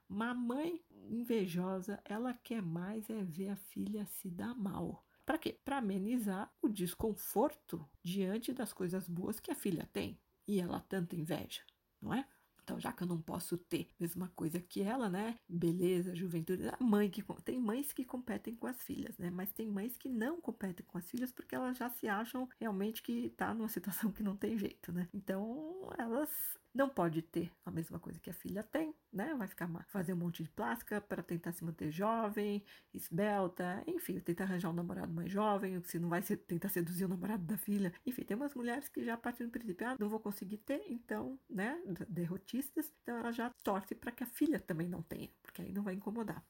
[0.09, 5.05] uma mãe invejosa, ela quer mais é ver a filha se dar mal.
[5.25, 5.59] Para quê?
[5.65, 10.19] Para amenizar o desconforto diante das coisas boas que a filha tem.
[10.47, 11.61] E ela tanta inveja,
[12.01, 12.27] não é?
[12.65, 15.37] Então, já que eu não posso ter mesma coisa que ela, né?
[15.47, 16.67] Beleza, juventude.
[16.67, 19.29] A mãe que tem mães que competem com as filhas, né?
[19.29, 23.03] Mas tem mães que não competem com as filhas porque elas já se acham realmente
[23.03, 25.07] que tá numa situação que não tem jeito, né?
[25.13, 26.29] Então, elas
[26.75, 29.33] não pode ter a mesma coisa que a filha tem, né?
[29.35, 32.63] Vai ficar fazer um monte de plástica para tentar se manter jovem,
[32.93, 37.07] esbelta, enfim, tentar arranjar um namorado mais jovem, se não vai ser, tentar seduzir o
[37.07, 37.93] namorado da filha.
[38.05, 41.39] Enfim, tem umas mulheres que já partem do princípio, ah, não vou conseguir ter, então,
[41.49, 45.71] né, derrotistas, então ela já torce para que a filha também não tenha, porque aí
[45.71, 46.43] não vai incomodar.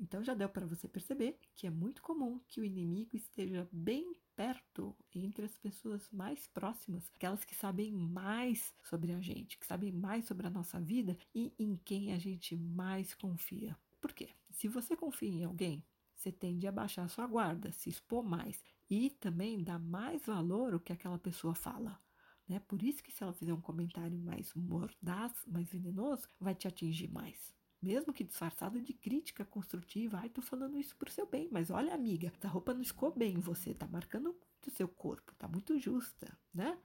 [0.00, 4.12] Então já deu para você perceber que é muito comum que o inimigo esteja bem
[4.36, 9.90] perto entre as pessoas mais próximas, aquelas que sabem mais sobre a gente, que sabem
[9.90, 13.76] mais sobre a nossa vida e em quem a gente mais confia.
[14.00, 14.28] Por quê?
[14.50, 15.84] Se você confia em alguém,
[16.14, 20.80] você tende a baixar sua guarda, se expor mais e também dar mais valor ao
[20.80, 22.00] que aquela pessoa fala.
[22.46, 22.60] Né?
[22.60, 27.08] Por isso que se ela fizer um comentário mais mordaz, mais venenoso, vai te atingir
[27.08, 30.18] mais mesmo que disfarçado de crítica construtiva.
[30.18, 33.34] Ai, tô falando isso pro seu bem, mas olha, amiga, essa roupa não ficou bem
[33.34, 36.78] em você, tá marcando muito o seu corpo, tá muito justa, né?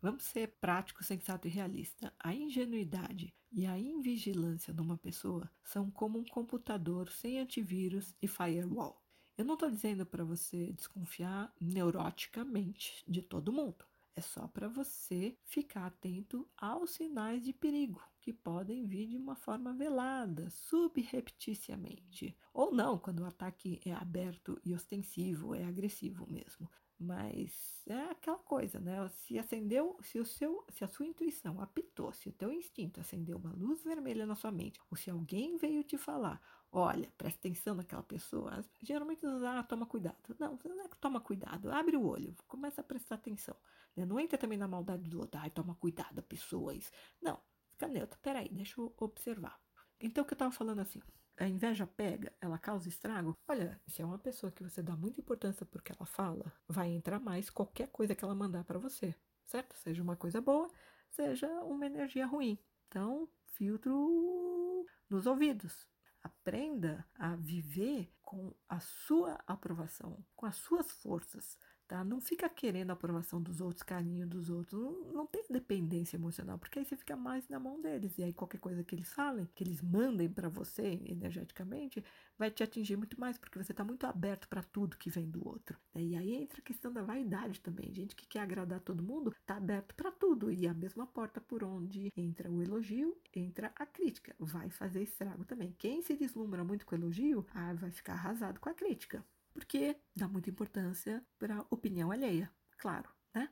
[0.00, 2.12] Vamos ser prático, sensato e realista.
[2.18, 9.02] A ingenuidade e a invigilância numa pessoa são como um computador sem antivírus e firewall.
[9.36, 13.84] Eu não estou dizendo para você desconfiar neuroticamente de todo mundo.
[14.16, 19.36] É só para você ficar atento aos sinais de perigo que podem vir de uma
[19.36, 22.34] forma velada, subrepticiamente.
[22.52, 26.68] Ou não, quando o ataque é aberto e ostensivo, é agressivo mesmo.
[26.98, 29.06] Mas é aquela coisa, né?
[29.10, 33.36] Se acendeu, se o seu, se a sua intuição apitou, se o teu instinto acendeu
[33.36, 36.40] uma luz vermelha na sua mente, ou se alguém veio te falar,
[36.78, 40.36] olha, presta atenção naquela pessoa, geralmente ah, toma cuidado.
[40.38, 43.56] Não, não é que toma cuidado, abre o olho, começa a prestar atenção.
[43.96, 44.04] Né?
[44.04, 46.92] Não entra também na maldade do outro, ai, toma cuidado, pessoas.
[47.20, 47.40] Não,
[47.76, 48.18] Fica neutra.
[48.22, 49.60] Peraí, deixa eu observar.
[50.00, 51.00] Então, o que eu tava falando assim?
[51.38, 53.36] A inveja pega, ela causa estrago.
[53.46, 57.20] Olha, se é uma pessoa que você dá muita importância porque ela fala, vai entrar
[57.20, 59.14] mais qualquer coisa que ela mandar para você,
[59.44, 59.76] certo?
[59.76, 60.70] Seja uma coisa boa,
[61.10, 62.58] seja uma energia ruim.
[62.88, 65.86] Então, filtro nos ouvidos.
[66.26, 71.56] Aprenda a viver com a sua aprovação, com as suas forças
[71.86, 72.04] tá?
[72.04, 76.58] Não fica querendo a aprovação dos outros, carinho dos outros, não, não tem dependência emocional,
[76.58, 79.48] porque aí você fica mais na mão deles, e aí qualquer coisa que eles falem,
[79.54, 82.04] que eles mandem para você energeticamente,
[82.38, 85.46] vai te atingir muito mais, porque você está muito aberto para tudo que vem do
[85.46, 85.78] outro.
[85.94, 86.02] Né?
[86.02, 89.56] E aí entra a questão da vaidade também, gente que quer agradar todo mundo, tá
[89.56, 94.34] aberto para tudo, e a mesma porta por onde entra o elogio, entra a crítica,
[94.38, 95.74] vai fazer estrago também.
[95.78, 99.24] Quem se deslumbra muito com o elogio, ah, vai ficar arrasado com a crítica
[99.56, 103.48] porque dá muita importância para a opinião alheia, claro, né?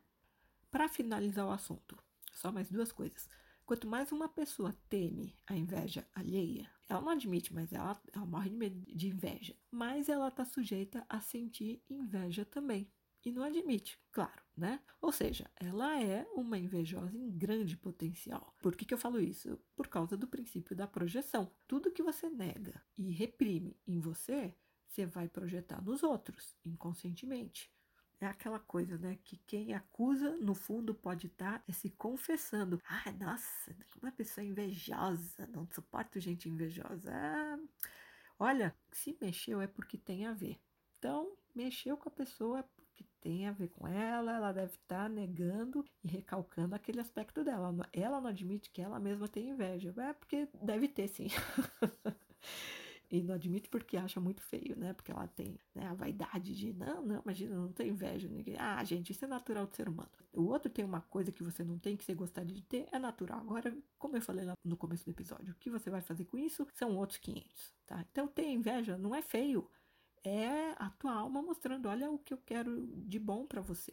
[0.71, 1.99] Para finalizar o assunto,
[2.35, 3.27] só mais duas coisas.
[3.65, 8.51] Quanto mais uma pessoa teme a inveja alheia, ela não admite, mas ela, ela morre
[8.51, 12.93] de medo de inveja, mais ela está sujeita a sentir inveja também.
[13.25, 14.81] E não admite, claro, né?
[15.01, 18.55] Ou seja, ela é uma invejosa em grande potencial.
[18.61, 19.59] Por que, que eu falo isso?
[19.75, 21.51] Por causa do princípio da projeção.
[21.67, 24.55] Tudo que você nega e reprime em você
[24.95, 27.71] você vai projetar nos outros, inconscientemente.
[28.21, 29.19] É aquela coisa, né?
[29.25, 32.81] Que quem acusa, no fundo, pode estar tá, é se confessando.
[32.87, 37.11] Ah, nossa, uma pessoa invejosa, não suporto gente invejosa.
[37.13, 37.59] Ah,
[38.39, 40.61] olha, se mexeu é porque tem a ver.
[40.99, 45.03] Então, mexeu com a pessoa é porque tem a ver com ela, ela deve estar
[45.03, 47.75] tá negando e recalcando aquele aspecto dela.
[47.93, 49.93] Ela não admite que ela mesma tem inveja.
[49.99, 51.29] É porque deve ter, sim.
[53.15, 54.93] e não admite porque acha muito feio, né?
[54.93, 58.57] Porque ela tem né, a vaidade de, não, não, imagina, não tem inveja ninguém.
[58.59, 60.11] Ah, gente, isso é natural do ser humano.
[60.33, 62.99] O outro tem uma coisa que você não tem, que você gostaria de ter, é
[62.99, 63.39] natural.
[63.39, 66.37] Agora, como eu falei lá no começo do episódio, o que você vai fazer com
[66.37, 68.05] isso são outros 500, tá?
[68.11, 69.71] Então, ter inveja não é feio,
[70.25, 73.93] é a tua alma mostrando, olha o que eu quero de bom para você,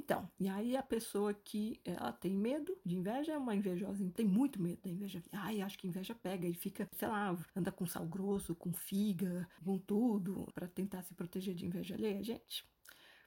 [0.00, 4.26] então, e aí a pessoa que ela tem medo de inveja é uma invejosa, tem
[4.26, 5.22] muito medo da inveja.
[5.30, 9.46] Ai, acho que inveja pega e fica, sei lá, anda com sal grosso, com figa,
[9.62, 12.22] com tudo, para tentar se proteger de inveja alheia.
[12.22, 12.64] Gente,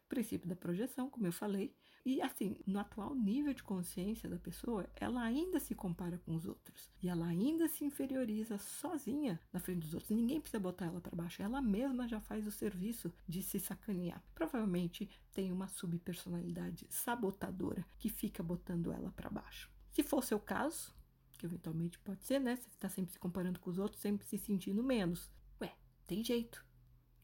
[0.09, 1.75] princípio da projeção, como eu falei,
[2.05, 6.45] e assim, no atual nível de consciência da pessoa, ela ainda se compara com os
[6.45, 6.91] outros.
[7.01, 10.11] E ela ainda se inferioriza sozinha na frente dos outros.
[10.11, 11.41] Ninguém precisa botar ela para baixo.
[11.41, 14.21] Ela mesma já faz o serviço de se sacanear.
[14.35, 19.71] Provavelmente tem uma subpersonalidade sabotadora que fica botando ela para baixo.
[19.89, 20.93] Se for seu caso,
[21.37, 22.57] que eventualmente pode ser, né?
[22.57, 25.31] Você está sempre se comparando com os outros, sempre se sentindo menos.
[25.61, 25.73] Ué,
[26.05, 26.65] tem jeito.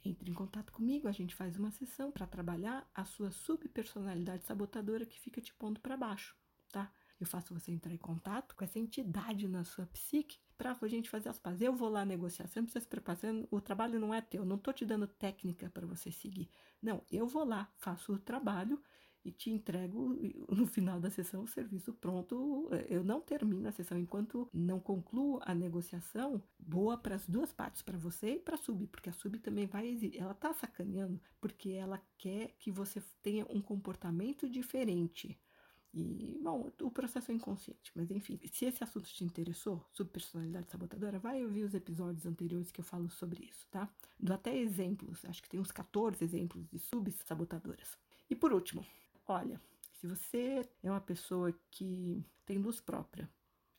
[0.03, 5.05] Entre em contato comigo, a gente faz uma sessão para trabalhar a sua subpersonalidade sabotadora
[5.05, 6.35] que fica te pondo para baixo,
[6.71, 6.91] tá?
[7.19, 11.09] eu faço você entrar em contato com essa entidade na sua psique para a gente
[11.09, 11.61] fazer as pazes.
[11.61, 13.17] Eu vou lá negociar, você não precisa se preocupar,
[13.51, 16.49] o trabalho não é teu, não estou te dando técnica para você seguir.
[16.81, 18.81] Não, eu vou lá, faço o trabalho
[19.23, 20.15] e te entrego
[20.49, 22.69] no final da sessão o serviço pronto.
[22.87, 27.81] Eu não termino a sessão enquanto não concluo a negociação boa para as duas partes,
[27.81, 29.97] para você e para a sub, porque a sub também vai.
[30.15, 35.39] Ela está sacaneando porque ela quer que você tenha um comportamento diferente.
[35.91, 40.69] E, bom, o processo é inconsciente, mas enfim, se esse assunto te interessou, sobre personalidade
[40.69, 43.91] sabotadora, vai ouvir os episódios anteriores que eu falo sobre isso, tá?
[44.19, 47.97] Dou até exemplos, acho que tem uns 14 exemplos de subs sabotadoras.
[48.29, 48.85] E por último,
[49.29, 49.61] Olha,
[49.93, 53.29] se você é uma pessoa que tem luz própria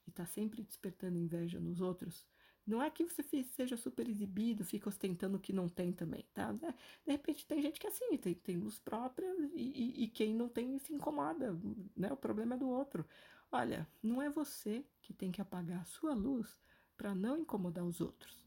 [0.06, 2.24] e está sempre despertando inveja nos outros,
[2.64, 6.52] não é que você seja super exibido, fica ostentando o que não tem também, tá?
[6.52, 6.72] De
[7.04, 10.48] repente tem gente que é assim, tem, tem luz própria e, e, e quem não
[10.48, 11.58] tem se incomoda,
[11.96, 12.12] né?
[12.12, 13.04] O problema é do outro.
[13.50, 16.60] Olha, não é você que tem que apagar a sua luz
[16.96, 18.46] para não incomodar os outros.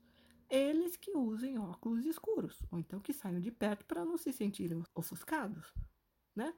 [0.50, 4.82] Eles que usem óculos escuros, ou então que saiam de perto para não se sentirem
[4.96, 5.74] ofuscados,
[6.34, 6.54] né?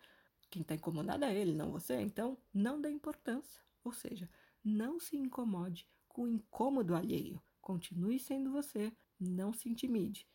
[0.50, 2.00] Quem está incomodado é ele, não você.
[2.00, 3.62] Então, não dê importância.
[3.84, 4.30] Ou seja,
[4.64, 7.42] não se incomode com o incômodo alheio.
[7.62, 8.92] Continue sendo você.
[9.20, 10.28] Não se intimide.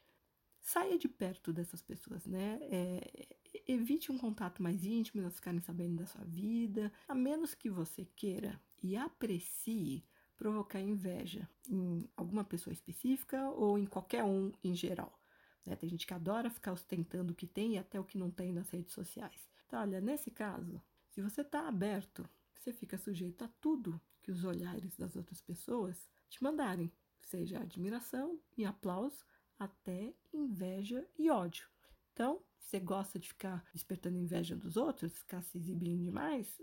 [0.61, 2.58] Saia de perto dessas pessoas, né?
[2.62, 3.28] É,
[3.66, 8.04] evite um contato mais íntimo, elas ficarem sabendo da sua vida, a menos que você
[8.16, 10.04] queira e aprecie
[10.36, 15.18] provocar inveja em alguma pessoa específica ou em qualquer um em geral.
[15.66, 15.76] Né?
[15.76, 18.52] Tem gente que adora ficar ostentando o que tem e até o que não tem
[18.52, 19.49] nas redes sociais.
[19.72, 24.96] Olha, nesse caso, se você está aberto, você fica sujeito a tudo que os olhares
[24.96, 26.92] das outras pessoas te mandarem,
[27.22, 29.24] seja admiração e aplauso,
[29.58, 31.68] até inveja e ódio.
[32.12, 36.60] Então, você gosta de ficar despertando inveja dos outros, ficar se exibindo demais,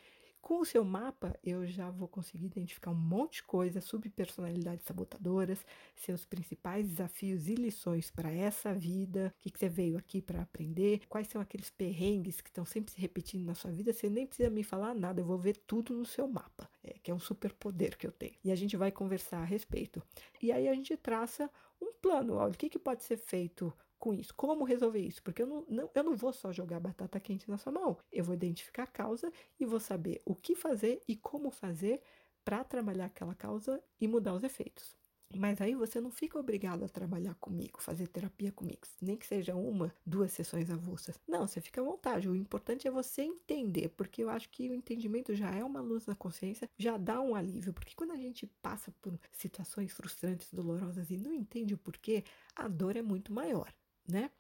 [0.42, 5.66] com o seu mapa, eu já vou conseguir identificar um monte de coisa, subpersonalidades sabotadoras,
[5.96, 10.42] seus principais desafios e lições para essa vida, o que, que você veio aqui para
[10.42, 13.94] aprender, quais são aqueles perrengues que estão sempre se repetindo na sua vida.
[13.94, 17.12] Você nem precisa me falar nada, eu vou ver tudo no seu mapa, é, que
[17.12, 18.36] é um superpoder que eu tenho.
[18.44, 20.02] E a gente vai conversar a respeito.
[20.42, 21.50] E aí a gente traça
[21.82, 24.34] um plano, olha, o que, que pode ser feito com isso.
[24.34, 25.22] Como resolver isso?
[25.22, 27.98] Porque eu não, não, eu não vou só jogar batata quente na sua mão.
[28.12, 32.02] Eu vou identificar a causa e vou saber o que fazer e como fazer
[32.44, 34.98] para trabalhar aquela causa e mudar os efeitos.
[35.36, 39.56] Mas aí você não fica obrigado a trabalhar comigo, fazer terapia comigo, nem que seja
[39.56, 41.20] uma, duas sessões avulsas.
[41.28, 42.28] Não, você fica à vontade.
[42.28, 46.08] O importante é você entender, porque eu acho que o entendimento já é uma luz
[46.08, 51.12] na consciência, já dá um alívio, porque quando a gente passa por situações frustrantes, dolorosas
[51.12, 52.24] e não entende o porquê,
[52.56, 53.72] a dor é muito maior
[54.12, 54.32] né?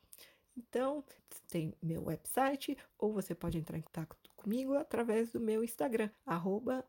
[0.55, 1.03] Então,
[1.47, 6.85] tem meu website ou você pode entrar em contato comigo através do meu Instagram, arroba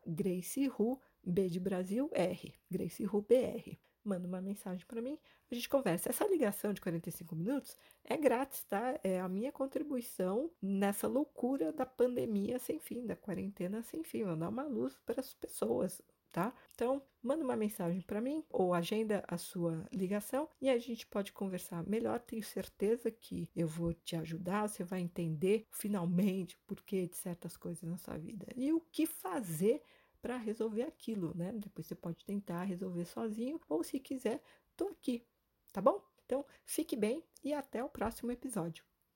[1.23, 3.79] B de Brasil, R, GraceRuBR.
[4.03, 5.17] Manda uma mensagem para mim,
[5.49, 6.09] a gente conversa.
[6.09, 8.99] Essa ligação de 45 minutos é grátis, tá?
[9.03, 14.23] É a minha contribuição nessa loucura da pandemia sem fim, da quarentena sem fim.
[14.23, 16.01] Vou dar uma luz para as pessoas,
[16.31, 16.53] tá?
[16.73, 21.31] Então, manda uma mensagem para mim ou agenda a sua ligação e a gente pode
[21.33, 22.19] conversar melhor.
[22.19, 27.57] Tenho certeza que eu vou te ajudar, você vai entender finalmente o porquê de certas
[27.57, 29.83] coisas na sua vida e o que fazer
[30.21, 31.51] para resolver aquilo, né?
[31.53, 34.41] Depois você pode tentar resolver sozinho ou se quiser,
[34.77, 35.25] tô aqui,
[35.73, 36.03] tá bom?
[36.25, 38.90] Então, fique bem e até o próximo episódio.